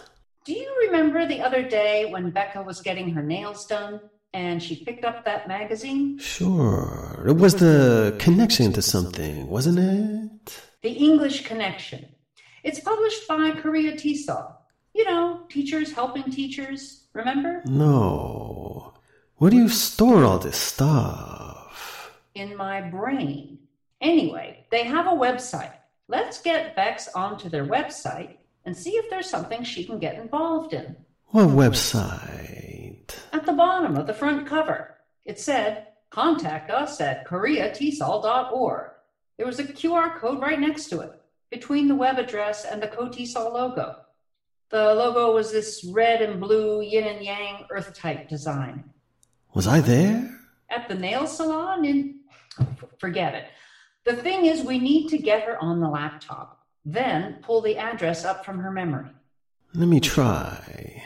Do 0.45 0.53
you 0.53 0.87
remember 0.87 1.27
the 1.27 1.41
other 1.41 1.61
day 1.61 2.05
when 2.09 2.31
Becca 2.31 2.63
was 2.63 2.81
getting 2.81 3.11
her 3.11 3.21
nails 3.21 3.67
done 3.67 4.01
and 4.33 4.61
she 4.63 4.83
picked 4.83 5.05
up 5.05 5.25
that 5.25 5.47
magazine? 5.47 6.17
Sure. 6.17 7.23
It 7.27 7.37
was 7.37 7.55
the 7.55 8.15
connection 8.19 8.73
to 8.73 8.81
something, 8.81 9.47
wasn't 9.47 9.79
it? 9.79 10.61
The 10.81 10.91
English 10.91 11.45
Connection. 11.45 12.07
It's 12.63 12.79
published 12.79 13.27
by 13.27 13.51
Korea 13.51 13.93
TESOL. 13.93 14.55
You 14.95 15.05
know, 15.05 15.41
teachers 15.49 15.91
helping 15.91 16.23
teachers, 16.23 17.05
remember? 17.13 17.61
No. 17.65 18.93
Where 19.35 19.51
do 19.51 19.57
you 19.57 19.69
store 19.69 20.25
all 20.25 20.39
this 20.39 20.57
stuff? 20.57 22.11
In 22.33 22.57
my 22.57 22.81
brain. 22.81 23.58
Anyway, 24.01 24.65
they 24.71 24.83
have 24.83 25.07
a 25.07 25.11
website. 25.11 25.73
Let's 26.07 26.41
get 26.41 26.75
Bex 26.75 27.09
onto 27.13 27.49
their 27.49 27.65
website 27.65 28.37
and 28.65 28.75
see 28.75 28.91
if 28.91 29.09
there's 29.09 29.29
something 29.29 29.63
she 29.63 29.83
can 29.83 29.99
get 29.99 30.15
involved 30.15 30.73
in. 30.73 30.95
What 31.27 31.49
website? 31.49 33.13
At 33.31 33.45
the 33.45 33.53
bottom 33.53 33.95
of 33.95 34.07
the 34.07 34.13
front 34.13 34.47
cover, 34.47 34.95
it 35.25 35.39
said, 35.39 35.87
Contact 36.09 36.71
us 36.71 36.99
at 37.01 37.27
koreatesol.org. 37.27 38.91
There 39.37 39.45
was 39.45 39.59
a 39.59 39.63
QR 39.63 40.17
code 40.17 40.41
right 40.41 40.59
next 40.59 40.87
to 40.89 41.01
it, 41.01 41.21
between 41.51 41.87
the 41.87 41.95
web 41.95 42.17
address 42.17 42.65
and 42.65 42.81
the 42.81 42.87
KOTESOL 42.87 43.53
logo. 43.53 43.97
The 44.69 44.93
logo 44.95 45.33
was 45.33 45.51
this 45.51 45.85
red 45.85 46.21
and 46.21 46.39
blue 46.39 46.81
yin 46.81 47.05
and 47.05 47.23
yang 47.23 47.65
earth 47.69 47.93
type 47.93 48.27
design. 48.27 48.83
Was 49.53 49.67
I 49.67 49.81
there? 49.81 50.39
At 50.69 50.87
the 50.87 50.95
nail 50.95 51.25
salon 51.25 51.85
in. 51.85 52.19
forget 52.97 53.33
it. 53.33 53.45
The 54.05 54.15
thing 54.15 54.45
is, 54.45 54.63
we 54.63 54.79
need 54.79 55.09
to 55.09 55.17
get 55.17 55.43
her 55.43 55.57
on 55.61 55.79
the 55.79 55.89
laptop, 55.89 56.65
then 56.85 57.39
pull 57.41 57.61
the 57.61 57.77
address 57.77 58.25
up 58.25 58.45
from 58.45 58.59
her 58.59 58.71
memory. 58.71 59.09
Let 59.73 59.87
me 59.87 59.99
try. 59.99 61.03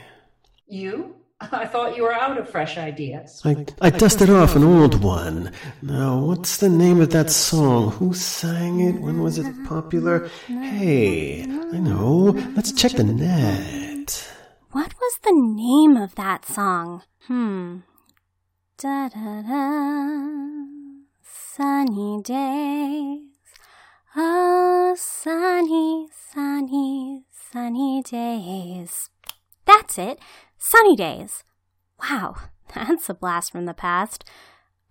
You? 0.67 1.15
I 1.51 1.65
thought 1.65 1.97
you 1.97 2.03
were 2.03 2.13
out 2.13 2.37
of 2.37 2.49
fresh 2.49 2.77
ideas. 2.77 3.41
I, 3.43 3.65
I 3.81 3.89
dusted 3.89 4.29
off 4.29 4.55
an 4.55 4.63
old 4.63 5.03
one. 5.03 5.51
Now, 5.81 6.19
what's 6.19 6.57
the 6.57 6.69
name 6.69 7.01
of 7.01 7.09
that 7.11 7.29
song? 7.29 7.91
Who 7.91 8.13
sang 8.13 8.79
it? 8.79 9.01
When 9.01 9.21
was 9.21 9.37
it 9.37 9.47
popular? 9.65 10.29
Hey, 10.47 11.43
I 11.43 11.79
know. 11.79 12.31
Let's 12.55 12.71
check 12.71 12.93
the 12.93 13.03
net. 13.03 14.31
What 14.71 14.93
was 14.99 15.19
the 15.23 15.33
name 15.33 15.97
of 15.97 16.15
that 16.15 16.45
song? 16.45 17.03
Hmm. 17.27 17.79
Da 18.77 19.09
da 19.09 19.41
da. 19.41 20.72
Sunny 21.55 22.19
days. 22.23 23.29
Oh, 24.15 24.95
sunny, 24.97 26.07
sunny, 26.11 27.25
sunny 27.31 28.01
days. 28.01 29.11
That's 29.63 29.99
it. 29.99 30.17
Sunny 30.57 30.95
days. 30.95 31.43
Wow, 32.01 32.37
that's 32.73 33.07
a 33.07 33.13
blast 33.13 33.51
from 33.51 33.65
the 33.65 33.75
past. 33.75 34.23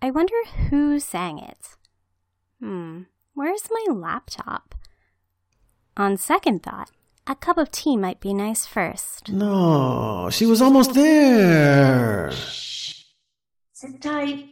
I 0.01 0.09
wonder 0.09 0.35
who 0.69 1.01
sang 1.01 1.37
it. 1.37 1.75
Hmm, 2.61 3.01
where's 3.33 3.67
my 3.69 3.93
laptop? 3.93 4.73
On 5.97 6.15
second 6.15 6.63
thought, 6.63 6.91
A 7.27 7.35
cup 7.35 7.57
of 7.57 7.71
tea 7.71 7.97
might 7.97 8.21
be 8.21 8.33
nice 8.33 8.65
first. 8.65 9.29
No, 9.29 10.29
she 10.31 10.45
was 10.45 10.61
almost 10.61 10.93
there. 10.93 12.31
Shh. 12.31 13.03
Sit 13.73 14.01
tight. 14.01 14.45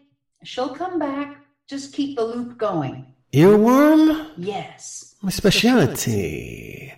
She'll 0.44 0.76
come 0.76 1.00
back. 1.00 1.41
Just 1.72 1.94
keep 1.94 2.18
the 2.18 2.26
loop 2.26 2.58
going. 2.58 3.06
Earworm? 3.32 4.32
Yes. 4.36 5.16
My 5.22 5.30
specialty. 5.30 6.94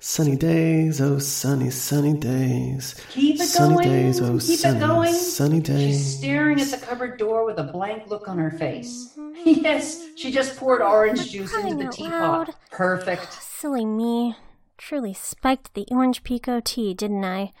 Sunny 0.00 0.34
days, 0.34 0.98
oh 1.02 1.18
sunny, 1.18 1.68
sunny 1.68 2.14
days. 2.14 2.94
Keep 3.10 3.38
it 3.38 3.44
sunny 3.44 3.74
going. 3.74 3.88
days, 3.90 4.22
oh 4.22 4.38
Keep 4.38 4.58
sunny, 4.60 4.78
it 4.78 4.80
going. 4.80 5.12
sunny 5.12 5.60
days. 5.60 5.96
She's 5.98 6.18
staring 6.20 6.58
at 6.58 6.68
the 6.68 6.78
cupboard 6.78 7.18
door 7.18 7.44
with 7.44 7.58
a 7.58 7.64
blank 7.64 8.06
look 8.08 8.26
on 8.26 8.38
her 8.38 8.50
face. 8.50 9.10
Yes, 9.44 10.02
she 10.16 10.32
just 10.32 10.56
poured 10.56 10.80
orange 10.80 11.30
juice 11.30 11.52
into 11.54 11.74
the 11.84 11.90
teapot. 11.90 12.10
loud. 12.48 12.54
Perfect. 12.70 13.30
Silly 13.42 13.84
me. 13.84 14.36
Truly 14.78 15.12
spiked 15.12 15.74
the 15.74 15.84
orange 15.90 16.24
pekoe 16.24 16.64
tea, 16.64 16.94
didn't 16.94 17.26
I? 17.26 17.52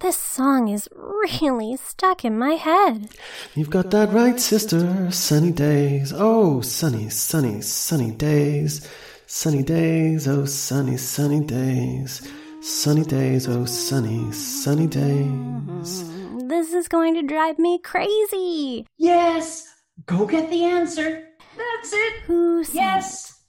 This 0.00 0.16
song 0.16 0.68
is 0.68 0.88
really 0.92 1.76
stuck 1.76 2.24
in 2.24 2.36
my 2.38 2.54
head. 2.54 3.08
You've 3.54 3.70
got 3.70 3.90
that 3.92 4.12
right, 4.12 4.38
sister. 4.40 5.10
Sunny 5.12 5.52
days, 5.52 6.12
oh 6.14 6.60
sunny, 6.60 7.08
sunny, 7.08 7.60
sunny 7.60 8.10
days. 8.10 8.88
Sunny 9.26 9.62
days, 9.62 10.26
oh 10.26 10.44
sunny, 10.44 10.96
sunny 10.96 11.40
days. 11.40 12.28
Sunny 12.60 13.04
days, 13.04 13.48
oh 13.48 13.64
sunny, 13.64 14.32
sunny 14.32 14.86
days. 14.88 16.02
Mm-hmm. 16.02 16.48
This 16.48 16.72
is 16.72 16.88
going 16.88 17.14
to 17.14 17.22
drive 17.22 17.58
me 17.58 17.78
crazy. 17.78 18.86
Yes. 18.98 19.68
Go 20.06 20.26
get 20.26 20.50
the 20.50 20.64
answer. 20.64 21.28
That's 21.56 21.92
it. 21.92 22.14
Who 22.26 22.64
sang 22.64 22.76
Yes. 22.76 23.40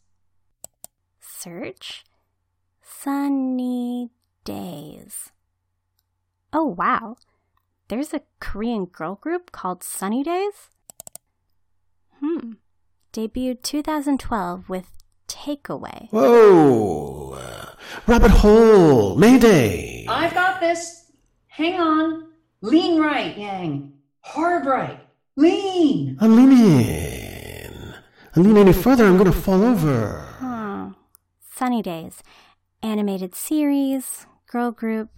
Search 1.19 2.03
Sunny 2.81 4.11
Days. 4.45 5.32
Oh, 6.55 6.65
wow. 6.65 7.15
There's 7.87 8.13
a 8.13 8.21
Korean 8.39 8.85
girl 8.85 9.15
group 9.15 9.51
called 9.51 9.83
Sunny 9.83 10.23
Days? 10.23 10.69
Hmm. 12.19 12.53
Debuted 13.11 13.63
2012 13.63 14.69
with 14.69 14.91
Takeaway. 15.27 16.09
Whoa! 16.11 17.37
Rabbit 18.05 18.31
hole! 18.31 19.15
Mayday! 19.15 20.05
I've 20.07 20.33
got 20.35 20.59
this. 20.59 21.11
Hang 21.47 21.79
on. 21.79 22.29
Lean 22.61 23.01
right, 23.01 23.35
Yang. 23.35 23.93
Hard 24.21 24.65
right. 24.67 24.99
Lean. 25.35 26.17
I'm 26.21 26.35
leaning. 26.35 27.93
I 28.35 28.39
lean 28.39 28.57
any 28.57 28.73
further, 28.73 29.05
I'm 29.05 29.17
gonna 29.17 29.31
fall 29.31 29.63
over. 29.63 30.19
Hmm. 30.37 30.89
Sunny 31.55 31.81
Days. 31.81 32.21
Animated 32.83 33.33
series, 33.33 34.27
girl 34.47 34.71
group, 34.71 35.09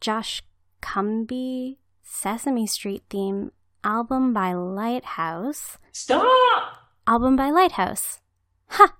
Josh 0.00 0.42
Cumby, 0.82 1.76
Sesame 2.02 2.66
Street 2.66 3.02
theme, 3.10 3.52
album 3.84 4.32
by 4.32 4.52
Lighthouse. 4.52 5.78
Stop. 5.92 6.74
Album 7.06 7.36
by 7.36 7.50
Lighthouse. 7.50 8.20
Ha! 8.68 8.94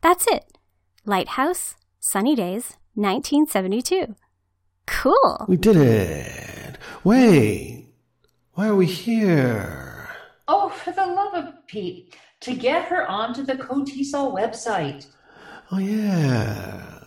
That's 0.00 0.26
it. 0.26 0.44
Lighthouse, 1.04 1.76
Sunny 1.98 2.34
Days, 2.34 2.76
1972. 2.94 4.14
Cool. 4.86 5.46
We 5.48 5.56
did 5.56 5.76
it. 5.76 6.78
Wait. 7.04 7.86
Why 8.54 8.68
are 8.68 8.74
we 8.74 8.86
here? 8.86 10.08
Oh, 10.48 10.68
for 10.68 10.92
the 10.92 11.06
love 11.06 11.34
of 11.34 11.66
Pete. 11.66 12.14
To 12.40 12.54
get 12.54 12.86
her 12.86 13.06
onto 13.06 13.42
the 13.42 13.54
KOTESOL 13.54 14.34
website. 14.34 15.06
Oh, 15.70 15.78
yeah. 15.78 16.99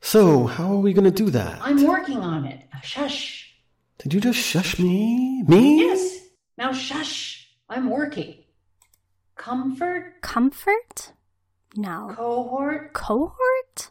So, 0.00 0.46
how 0.46 0.72
are 0.72 0.80
we 0.80 0.92
gonna 0.92 1.10
do 1.10 1.30
that? 1.30 1.58
I'm 1.62 1.84
working 1.84 2.18
on 2.18 2.44
it. 2.46 2.66
Shush. 2.82 3.54
Did 3.98 4.14
you 4.14 4.20
just 4.20 4.38
shush 4.38 4.78
me? 4.78 5.42
Me? 5.42 5.80
Yes. 5.80 6.20
Now 6.56 6.72
shush. 6.72 7.48
I'm 7.68 7.90
working. 7.90 8.36
Comfort. 9.36 10.20
Comfort? 10.22 11.12
No. 11.76 12.12
Cohort. 12.16 12.92
Cohort? 12.94 13.90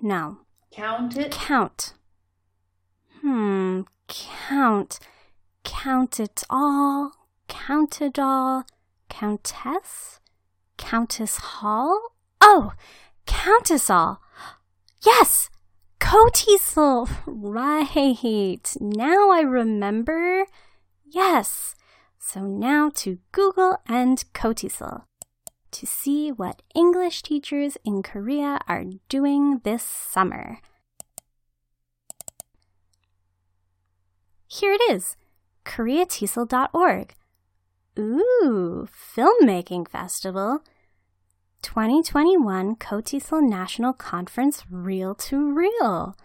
No. 0.00 0.38
Count 0.70 1.16
it. 1.16 1.30
Count. 1.32 1.94
Hmm. 3.20 3.82
Count. 4.08 4.98
Count 5.64 6.18
it 6.18 6.42
all. 6.48 7.12
Count 7.48 8.00
it 8.00 8.18
all. 8.18 8.64
Countess? 9.08 10.20
Countess 10.76 11.36
Hall? 11.36 12.14
Oh! 12.40 12.72
Countess 13.26 13.90
all. 13.90 14.22
Yes! 15.04 15.50
KOTESOL. 16.00 17.08
Right. 17.26 18.76
Now 18.80 19.30
I 19.30 19.40
remember. 19.40 20.46
Yes. 21.04 21.74
So 22.18 22.40
now 22.40 22.90
to 22.96 23.18
Google 23.32 23.78
and 23.86 24.24
KOTESOL 24.34 25.04
to 25.70 25.86
see 25.86 26.30
what 26.30 26.62
English 26.74 27.22
teachers 27.22 27.76
in 27.84 28.02
Korea 28.02 28.58
are 28.66 28.84
doing 29.08 29.60
this 29.64 29.82
summer. 29.82 30.58
Here 34.46 34.72
it 34.72 34.82
is 34.90 35.16
koreatesol.org. 35.64 37.14
Ooh, 37.98 38.88
Filmmaking 38.88 39.88
Festival. 39.88 40.62
2021 41.62 42.76
KOTESOL 42.76 43.42
National 43.42 43.92
Conference 43.92 44.64
Reel 44.70 45.14
to 45.16 45.52
Reel. 45.52 46.16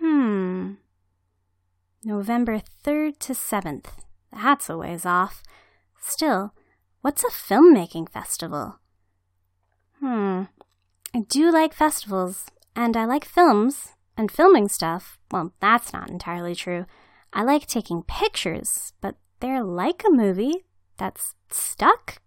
Hmm. 0.00 0.74
November 2.04 2.62
3rd 2.84 3.18
to 3.18 3.32
7th. 3.32 3.86
That's 4.32 4.70
a 4.70 4.76
ways 4.76 5.04
off. 5.04 5.42
Still, 6.00 6.54
what's 7.00 7.24
a 7.24 7.28
filmmaking 7.28 8.10
festival? 8.10 8.78
Hmm. 10.00 10.42
I 11.14 11.20
do 11.28 11.50
like 11.50 11.74
festivals, 11.74 12.46
and 12.76 12.96
I 12.96 13.04
like 13.04 13.24
films 13.24 13.94
and 14.16 14.30
filming 14.30 14.68
stuff. 14.68 15.18
Well, 15.30 15.52
that's 15.60 15.92
not 15.92 16.10
entirely 16.10 16.54
true. 16.54 16.86
I 17.32 17.42
like 17.42 17.66
taking 17.66 18.02
pictures, 18.02 18.92
but 19.00 19.16
they're 19.40 19.64
like 19.64 20.02
a 20.06 20.12
movie 20.12 20.64
that's 20.96 21.34
stuck, 21.50 22.20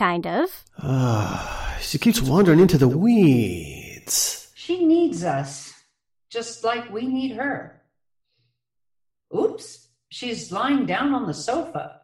kind 0.00 0.26
of. 0.26 0.64
Ah, 0.82 1.76
she 1.78 1.98
keeps 1.98 2.22
wandering 2.22 2.58
into 2.58 2.78
the 2.78 2.88
weeds. 2.88 4.50
She 4.54 4.86
needs 4.86 5.24
us, 5.24 5.74
just 6.30 6.64
like 6.64 6.90
we 6.90 7.06
need 7.06 7.32
her. 7.36 7.82
Oops, 9.36 9.88
she's 10.08 10.50
lying 10.50 10.86
down 10.86 11.12
on 11.12 11.26
the 11.26 11.34
sofa. 11.34 12.00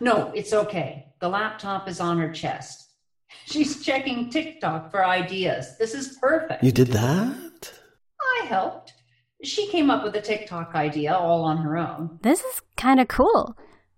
No, 0.00 0.32
it's 0.34 0.52
okay. 0.52 1.12
The 1.20 1.28
laptop 1.28 1.88
is 1.88 2.00
on 2.00 2.18
her 2.18 2.32
chest. 2.32 2.86
She's 3.46 3.82
checking 3.84 4.30
TikTok 4.30 4.90
for 4.90 5.04
ideas. 5.04 5.78
This 5.78 5.94
is 5.94 6.18
perfect. 6.20 6.62
You 6.62 6.72
did 6.72 6.88
that? 6.88 7.72
I 8.20 8.46
helped. 8.46 8.94
She 9.42 9.68
came 9.68 9.90
up 9.90 10.04
with 10.04 10.14
a 10.16 10.20
TikTok 10.20 10.74
idea 10.74 11.14
all 11.14 11.44
on 11.44 11.58
her 11.58 11.78
own. 11.78 12.18
This 12.22 12.40
is 12.40 12.62
kind 12.76 13.00
of 13.00 13.08
cool. 13.08 13.56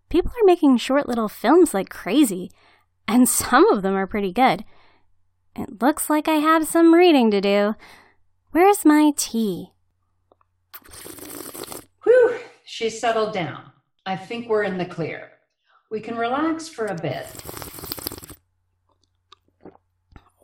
People 0.08 0.30
are 0.32 0.46
making 0.46 0.76
short 0.76 1.08
little 1.08 1.28
films 1.28 1.74
like 1.74 1.88
crazy, 1.88 2.50
and 3.06 3.28
some 3.28 3.70
of 3.72 3.82
them 3.82 3.94
are 3.94 4.06
pretty 4.06 4.32
good. 4.32 4.64
It 5.56 5.82
looks 5.82 6.08
like 6.08 6.28
I 6.28 6.36
have 6.36 6.66
some 6.66 6.94
reading 6.94 7.30
to 7.30 7.40
do. 7.40 7.74
Where's 8.52 8.84
my 8.84 9.12
tea? 9.16 9.72
Whew, 12.04 12.38
she's 12.64 13.00
settled 13.00 13.34
down. 13.34 13.72
I 14.06 14.16
think 14.16 14.48
we're 14.48 14.62
in 14.64 14.78
the 14.78 14.84
clear. 14.84 15.30
We 15.90 16.00
can 16.00 16.16
relax 16.16 16.68
for 16.68 16.86
a 16.86 16.94
bit. 16.94 17.26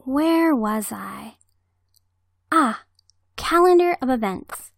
Where 0.04 0.54
was 0.54 0.92
I? 0.92 1.34
Ah, 2.52 2.84
calendar 3.36 3.96
of 4.00 4.08
events. 4.08 4.72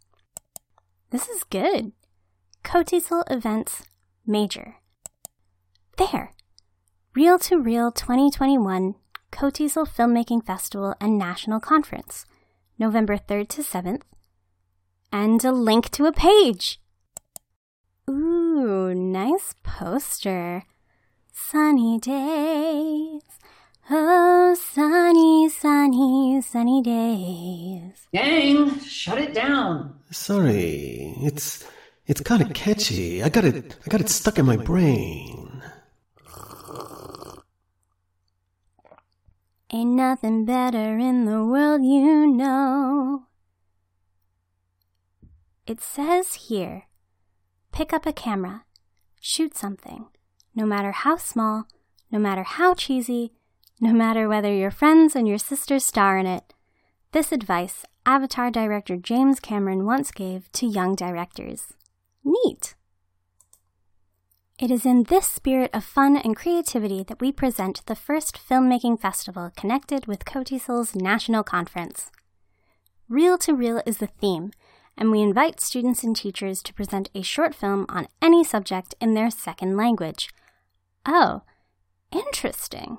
This 1.11 1.29
is 1.29 1.45
good. 1.45 1.93
KOTESOL 2.64 3.25
events 3.31 3.83
major. 4.27 4.77
There. 5.97 6.33
Reel 7.19 7.37
to 7.51 7.59
Reel 7.59 7.91
2021 7.91 8.95
KOTESOL 9.33 9.89
Filmmaking 9.89 10.47
Festival 10.47 10.95
and 11.01 11.19
National 11.19 11.59
Conference, 11.59 12.25
November 12.79 13.19
3rd 13.19 13.49
to 13.49 13.63
7th. 13.63 14.03
And 15.11 15.45
a 15.45 15.51
link 15.51 15.91
to 15.91 16.07
a 16.07 16.13
page. 16.13 16.81
Ooh, 18.09 18.95
nice 18.95 19.53
poster. 19.65 20.63
Sunny 21.33 21.99
days. 21.99 23.23
Oh, 23.91 24.55
sunny, 24.55 25.49
sunny, 25.49 26.41
sunny 26.41 26.83
days. 26.83 28.07
Gang, 28.15 28.79
shut 28.79 29.19
it 29.19 29.35
down. 29.35 29.99
Sorry, 30.13 31.15
it's 31.21 31.65
it's 32.07 32.21
kind 32.21 32.43
of 32.43 32.55
catchy. 32.55 33.25
I 33.25 33.29
got 33.29 33.45
it. 33.45 33.75
I 33.85 33.91
got 33.91 34.01
it 34.01 34.09
stuck 34.09 34.39
in 34.39 34.47
my 34.47 34.57
brain. 34.57 35.48
Ain't 39.71 39.91
nothing 39.91 40.47
better 40.47 40.97
in 40.97 41.27
the 41.27 41.45
world, 41.45 41.85
you 41.85 42.27
know. 42.27 43.27
It 45.67 45.83
says 45.83 46.35
here 46.49 46.85
pick 47.71 47.93
up 47.93 48.07
a 48.07 48.13
camera, 48.13 48.65
shoot 49.21 49.55
something, 49.55 50.07
no 50.55 50.65
matter 50.65 50.91
how 50.91 51.17
small, 51.17 51.67
no 52.11 52.19
matter 52.19 52.43
how 52.43 52.73
cheesy, 52.73 53.35
no 53.79 53.93
matter 53.93 54.27
whether 54.27 54.53
your 54.53 54.71
friends 54.71 55.15
and 55.15 55.29
your 55.29 55.39
sisters 55.39 55.85
star 55.85 56.17
in 56.19 56.27
it. 56.27 56.55
This 57.13 57.31
advice 57.31 57.85
Avatar 58.07 58.51
director 58.51 58.97
James 58.97 59.39
Cameron 59.39 59.85
once 59.85 60.11
gave 60.11 60.51
to 60.53 60.67
young 60.67 60.95
directors. 60.95 61.75
Neat! 62.25 62.75
It 64.59 64.73
is 64.73 64.85
in 64.85 65.05
this 65.05 65.29
spirit 65.29 65.71
of 65.73 65.85
fun 65.85 66.16
and 66.16 66.35
creativity 66.35 67.05
that 67.05 67.21
we 67.21 67.31
present 67.31 67.87
the 67.87 67.94
first 67.94 68.37
filmmaking 68.37 69.01
festival 69.01 69.53
connected 69.57 70.07
with 70.07 70.25
KOTESOL's 70.25 70.97
national 70.97 71.44
conference. 71.44 72.11
Reel 73.09 73.38
to 73.38 73.55
Reel 73.55 73.81
is 73.87 73.99
the 73.99 74.09
theme, 74.09 74.51
and 74.97 75.12
we 75.12 75.23
invite 75.23 75.61
students 75.61 76.03
and 76.03 76.16
teachers 76.16 76.61
to 76.64 76.75
present 76.75 77.09
a 77.14 77.23
short 77.23 77.55
film 77.55 77.87
on 77.88 78.09
any 78.21 78.42
subject 78.42 78.97
in 79.01 79.14
their 79.14 79.31
second 79.31 79.77
language. 79.77 80.29
Oh, 81.07 81.42
interesting. 82.11 82.99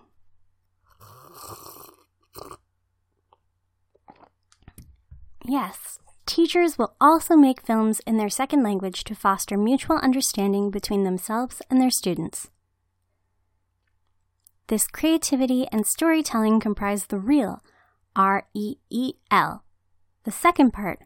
Yes, 5.45 5.99
teachers 6.29 6.77
will 6.77 6.95
also 7.01 7.35
make 7.35 7.65
films 7.65 8.01
in 8.05 8.17
their 8.17 8.29
second 8.29 8.61
language 8.61 9.03
to 9.03 9.15
foster 9.15 9.57
mutual 9.57 9.97
understanding 9.97 10.69
between 10.69 11.03
themselves 11.03 11.59
and 11.69 11.81
their 11.81 11.89
students. 11.89 12.49
This 14.67 14.87
creativity 14.87 15.65
and 15.71 15.87
storytelling 15.87 16.59
comprise 16.59 17.07
the 17.07 17.17
real, 17.17 17.63
R 18.15 18.45
E 18.53 18.75
E 18.91 19.13
L. 19.31 19.63
The 20.23 20.31
second 20.31 20.71
part, 20.71 20.99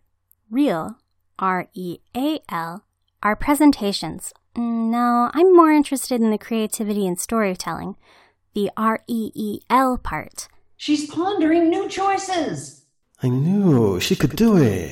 real, 0.51 0.97
R 1.39 1.69
E 1.73 1.99
A 2.15 2.39
L, 2.49 2.86
are 3.23 3.38
presentations. 3.38 4.33
Mm, 4.57 4.91
no, 4.91 5.31
I'm 5.33 5.55
more 5.55 5.71
interested 5.71 6.19
in 6.19 6.31
the 6.31 6.38
creativity 6.38 7.07
and 7.07 7.17
storytelling, 7.17 7.95
the 8.53 8.69
R 8.75 8.99
E 9.07 9.31
E 9.33 9.62
L 9.69 9.97
part. 9.97 10.49
She's 10.75 11.09
pondering 11.09 11.69
new 11.69 11.88
choices. 11.88 12.82
I 13.23 13.29
knew 13.29 14.01
she 14.01 14.17
could 14.17 14.36
do 14.36 14.57
it. 14.57 14.91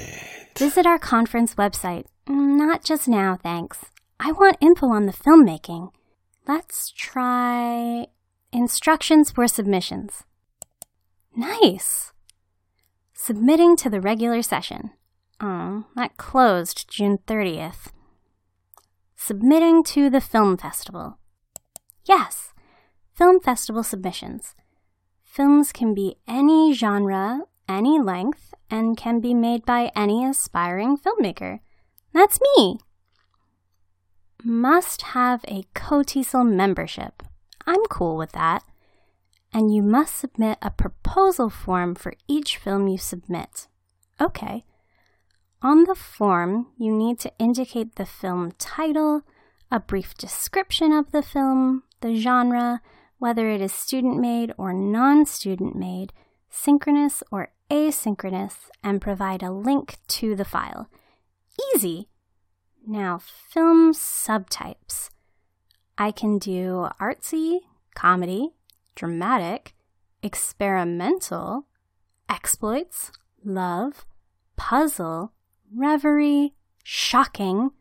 Visit 0.58 0.86
our 0.86 0.98
conference 0.98 1.56
website. 1.56 2.06
Mm, 2.30 2.58
not 2.58 2.82
just 2.82 3.10
now, 3.10 3.36
thanks. 3.36 3.80
I 4.22 4.32
want 4.32 4.56
info 4.62 4.88
on 4.88 5.06
the 5.06 5.12
filmmaking. 5.12 5.92
Let's 6.48 6.92
try 6.92 8.08
instructions 8.54 9.32
for 9.32 9.50
submissions. 9.50 10.24
Nice. 11.36 12.14
Submitting 13.14 13.76
to 13.78 13.90
the 13.90 14.00
regular 14.00 14.42
session. 14.42 14.92
Oh, 15.42 15.86
that 15.98 16.16
closed 16.16 16.90
June 16.90 17.18
30th. 17.28 17.92
Submitting 19.18 19.84
to 19.84 20.10
the 20.10 20.22
film 20.22 20.56
festival. 20.56 21.18
Yes, 22.06 22.54
film 23.14 23.42
festival 23.42 23.84
submissions. 23.84 24.56
Films 25.26 25.74
can 25.74 25.94
be 25.94 26.16
any 26.30 26.74
genre 26.74 27.42
any 27.68 28.00
length 28.00 28.54
and 28.70 28.98
can 28.98 29.20
be 29.20 29.34
made 29.34 29.66
by 29.66 29.92
any 29.96 30.26
aspiring 30.26 30.98
filmmaker. 30.98 31.60
That's 32.14 32.40
me. 32.58 32.80
Must 34.44 35.02
have 35.02 35.44
a 35.48 35.64
KOTESOL 35.76 36.50
membership. 36.50 37.24
I'm 37.68 37.84
cool 37.90 38.18
with 38.18 38.32
that. 38.32 38.64
And 39.54 39.74
you 39.74 39.84
must 39.84 40.18
submit 40.18 40.58
a 40.62 40.72
proposal 40.72 41.50
form 41.50 41.96
for 41.96 42.14
each 42.28 42.58
film 42.58 42.88
you 42.88 42.98
submit. 42.98 43.68
Okay. 44.20 44.64
On 45.62 45.84
the 45.84 45.96
form, 45.96 46.68
you 46.78 46.92
need 46.92 47.20
to 47.20 47.32
indicate 47.38 47.96
the 47.96 48.06
film 48.06 48.54
title, 48.58 49.22
a 49.70 49.80
brief 49.80 50.16
description 50.16 50.92
of 50.92 51.12
the 51.12 51.22
film, 51.22 51.84
the 52.00 52.16
genre, 52.16 52.82
whether 53.20 53.50
it 53.50 53.62
is 53.62 53.72
student 53.72 54.20
made 54.20 54.52
or 54.58 54.74
non 54.74 55.26
student 55.26 55.76
made, 55.76 56.14
synchronous 56.52 57.24
or 57.32 57.52
asynchronous, 57.72 58.70
and 58.84 59.02
provide 59.02 59.42
a 59.42 59.52
link 59.52 59.98
to 60.08 60.36
the 60.36 60.46
file. 60.46 60.88
Easy! 61.74 62.10
Now, 62.86 63.18
film 63.18 63.94
subtypes. 63.94 65.10
I 65.98 66.12
can 66.12 66.38
do 66.38 66.90
artsy, 67.00 67.60
comedy, 67.96 68.50
dramatic, 68.96 69.74
experimental, 70.22 71.68
exploits, 72.30 73.12
love, 73.44 74.06
puzzle, 74.58 75.32
reverie, 75.74 76.54
shocking, 76.84 77.72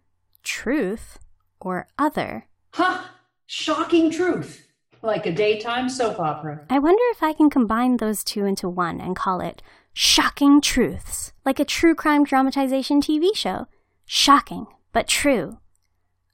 truth, 0.42 1.18
or 1.61 1.88
other. 1.98 2.46
Huh! 2.72 3.04
Shocking 3.46 4.11
truth 4.11 4.69
like 5.02 5.26
a 5.26 5.32
daytime 5.32 5.88
soap 5.88 6.18
opera. 6.18 6.64
I 6.68 6.78
wonder 6.78 7.02
if 7.12 7.22
I 7.22 7.32
can 7.32 7.50
combine 7.50 7.96
those 7.96 8.22
two 8.22 8.44
into 8.44 8.68
one 8.68 9.00
and 9.00 9.16
call 9.16 9.40
it 9.40 9.62
Shocking 9.92 10.60
Truths, 10.60 11.32
like 11.44 11.58
a 11.58 11.64
true 11.64 11.94
crime 11.94 12.24
dramatization 12.24 13.00
TV 13.00 13.34
show. 13.34 13.66
Shocking, 14.06 14.66
but 14.92 15.08
true. 15.08 15.58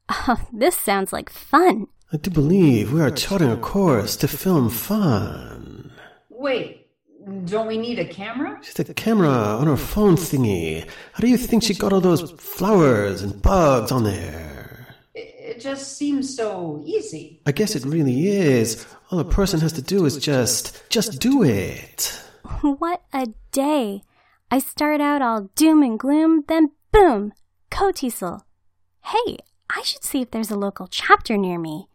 Oh, 0.09 0.47
this 0.53 0.77
sounds 0.77 1.13
like 1.13 1.31
fun. 1.31 1.89
I 2.13 2.17
do 2.17 2.31
believe 2.31 2.93
we 2.93 3.01
are 3.01 3.11
charting 3.11 3.51
a 3.51 3.57
course 3.57 4.17
to 4.19 4.29
film 4.29 4.71
fun. 4.71 5.93
Wait, 6.31 6.87
don't 7.45 7.67
we 7.67 7.77
need 7.77 7.99
a 7.99 8.05
camera? 8.05 8.61
She's 8.63 8.79
a 8.79 8.95
camera 8.95 9.29
on 9.29 9.67
her 9.67 9.77
phone 9.77 10.15
thingy. 10.15 10.89
How 11.13 11.21
do 11.21 11.29
you 11.29 11.37
think 11.37 11.65
she 11.65 11.75
got 11.75 11.93
all 11.93 12.01
those 12.01 12.31
flowers 12.33 13.23
and 13.23 13.43
bugs 13.43 13.91
on 13.91 14.05
there? 14.05 14.56
It 15.57 15.63
just 15.63 15.97
seems 15.97 16.37
so 16.37 16.83
easy. 16.85 17.41
I 17.47 17.53
guess 17.53 17.75
it 17.75 17.87
really 17.87 18.29
is. 18.29 18.87
All 19.11 19.21
a 19.21 19.25
person 19.25 19.59
has 19.61 19.73
to 19.73 19.81
do 19.81 20.05
is 20.05 20.19
just, 20.19 20.83
just 20.91 21.19
do 21.19 21.43
it. 21.43 22.23
What 22.61 23.01
a 23.11 23.29
day. 23.53 24.03
I 24.51 24.59
start 24.59 25.01
out 25.01 25.23
all 25.23 25.49
doom 25.55 25.83
and 25.83 25.99
gloom, 25.99 26.45
then 26.47 26.73
boom, 26.93 27.33
KOTESOL. 27.71 28.43
Hey, 29.01 29.39
I 29.71 29.81
should 29.81 30.05
see 30.05 30.21
if 30.21 30.31
there's 30.31 30.51
a 30.51 30.59
local 30.59 30.89
chapter 30.89 31.39
near 31.39 31.59
me. 31.59 31.89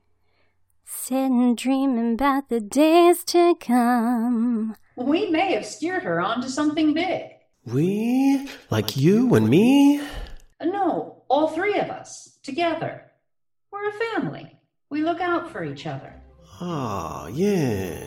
Sitting 0.83 1.53
dreaming 1.53 2.15
about 2.15 2.49
the 2.49 2.61
days 2.61 3.23
to 3.25 3.53
come. 3.59 4.75
We 4.95 5.29
may 5.29 5.53
have 5.53 5.67
steered 5.67 6.01
her 6.01 6.19
onto 6.19 6.47
something 6.47 6.95
big. 6.95 7.29
We? 7.63 8.49
Like 8.71 8.97
you 8.97 9.35
and 9.35 9.47
me? 9.47 10.01
No, 10.63 11.21
all 11.27 11.49
three 11.49 11.77
of 11.77 11.91
us, 11.91 12.39
together. 12.41 13.10
We're 13.71 13.87
a 13.87 13.93
family. 13.93 14.59
We 14.89 15.01
look 15.01 15.21
out 15.21 15.49
for 15.49 15.63
each 15.63 15.87
other. 15.87 16.13
Ah, 16.59 17.27
yeah. 17.27 18.03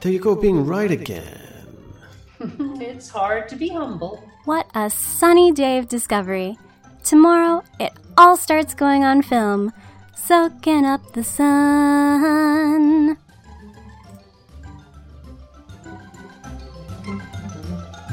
There 0.00 0.10
you 0.10 0.18
go, 0.18 0.34
being 0.34 0.64
right 0.64 0.90
again. 0.90 1.66
it's 2.40 3.10
hard 3.10 3.48
to 3.50 3.56
be 3.56 3.68
humble. 3.68 4.24
What 4.46 4.66
a 4.74 4.88
sunny 4.88 5.52
day 5.52 5.76
of 5.76 5.88
discovery. 5.88 6.56
Tomorrow, 7.04 7.64
it 7.78 7.92
all 8.16 8.36
starts 8.38 8.72
going 8.74 9.04
on 9.04 9.20
film, 9.20 9.72
soaking 10.16 10.86
up 10.86 11.12
the 11.12 11.24
sun. 11.24 13.18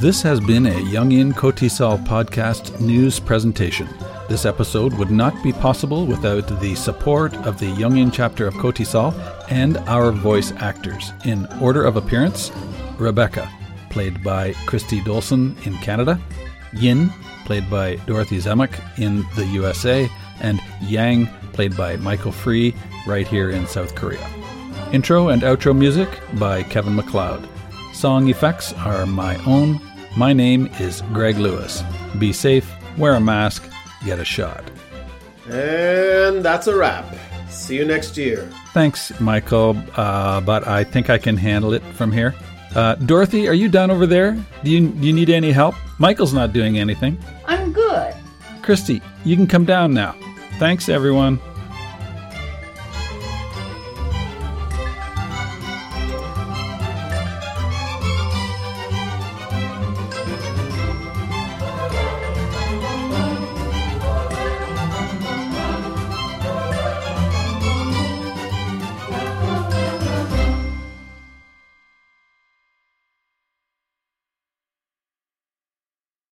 This 0.01 0.21
has 0.23 0.41
been 0.41 0.65
a 0.65 0.71
Yongin 0.71 1.31
KOTESOL 1.31 2.05
podcast 2.05 2.81
news 2.81 3.17
presentation. 3.17 3.87
This 4.27 4.45
episode 4.45 4.93
would 4.95 5.11
not 5.11 5.43
be 5.43 5.53
possible 5.53 6.07
without 6.07 6.47
the 6.59 6.73
support 6.73 7.35
of 7.45 7.59
the 7.59 7.71
Yongin 7.73 8.11
chapter 8.11 8.47
of 8.47 8.55
KOTESOL 8.55 9.13
and 9.51 9.77
our 9.87 10.11
voice 10.11 10.51
actors. 10.57 11.13
In 11.25 11.45
order 11.61 11.83
of 11.85 11.95
appearance, 11.95 12.51
Rebecca, 12.97 13.47
played 13.91 14.23
by 14.23 14.53
Kristy 14.65 14.99
Dolson 15.01 15.55
in 15.67 15.75
Canada, 15.77 16.19
Yin, 16.73 17.11
played 17.45 17.69
by 17.69 17.97
Dorothy 18.07 18.39
Zemach 18.39 18.73
in 18.97 19.23
the 19.35 19.45
USA, 19.45 20.09
and 20.41 20.59
Yang, 20.81 21.27
played 21.53 21.77
by 21.77 21.95
Michael 21.97 22.31
Free 22.31 22.73
right 23.05 23.27
here 23.27 23.51
in 23.51 23.67
South 23.67 23.93
Korea. 23.93 24.27
Intro 24.91 25.29
and 25.29 25.43
outro 25.43 25.77
music 25.77 26.09
by 26.39 26.63
Kevin 26.63 26.95
MacLeod. 26.95 27.47
Song 27.93 28.27
effects 28.27 28.73
are 28.73 29.05
my 29.05 29.35
own. 29.45 29.79
My 30.17 30.33
name 30.33 30.65
is 30.79 31.03
Greg 31.13 31.37
Lewis. 31.37 31.83
Be 32.17 32.33
safe, 32.33 32.73
wear 32.97 33.13
a 33.13 33.19
mask, 33.21 33.69
get 34.05 34.19
a 34.19 34.25
shot. 34.25 34.63
And 35.49 36.43
that's 36.43 36.67
a 36.67 36.75
wrap. 36.75 37.05
See 37.49 37.77
you 37.77 37.85
next 37.85 38.17
year. 38.17 38.49
Thanks, 38.73 39.17
Michael, 39.19 39.77
uh, 39.95 40.41
but 40.41 40.67
I 40.67 40.83
think 40.83 41.09
I 41.09 41.17
can 41.17 41.37
handle 41.37 41.73
it 41.73 41.83
from 41.93 42.11
here. 42.11 42.33
Uh, 42.75 42.95
Dorothy, 42.95 43.47
are 43.47 43.53
you 43.53 43.69
done 43.69 43.89
over 43.89 44.05
there? 44.05 44.37
Do 44.63 44.71
you, 44.71 44.89
do 44.89 45.07
you 45.07 45.13
need 45.13 45.29
any 45.29 45.51
help? 45.51 45.75
Michael's 45.97 46.33
not 46.33 46.51
doing 46.51 46.77
anything. 46.77 47.17
I'm 47.45 47.71
good. 47.71 48.13
Kristy, 48.61 49.01
you 49.23 49.35
can 49.35 49.47
come 49.47 49.63
down 49.63 49.93
now. 49.93 50.15
Thanks, 50.59 50.89
everyone. 50.89 51.39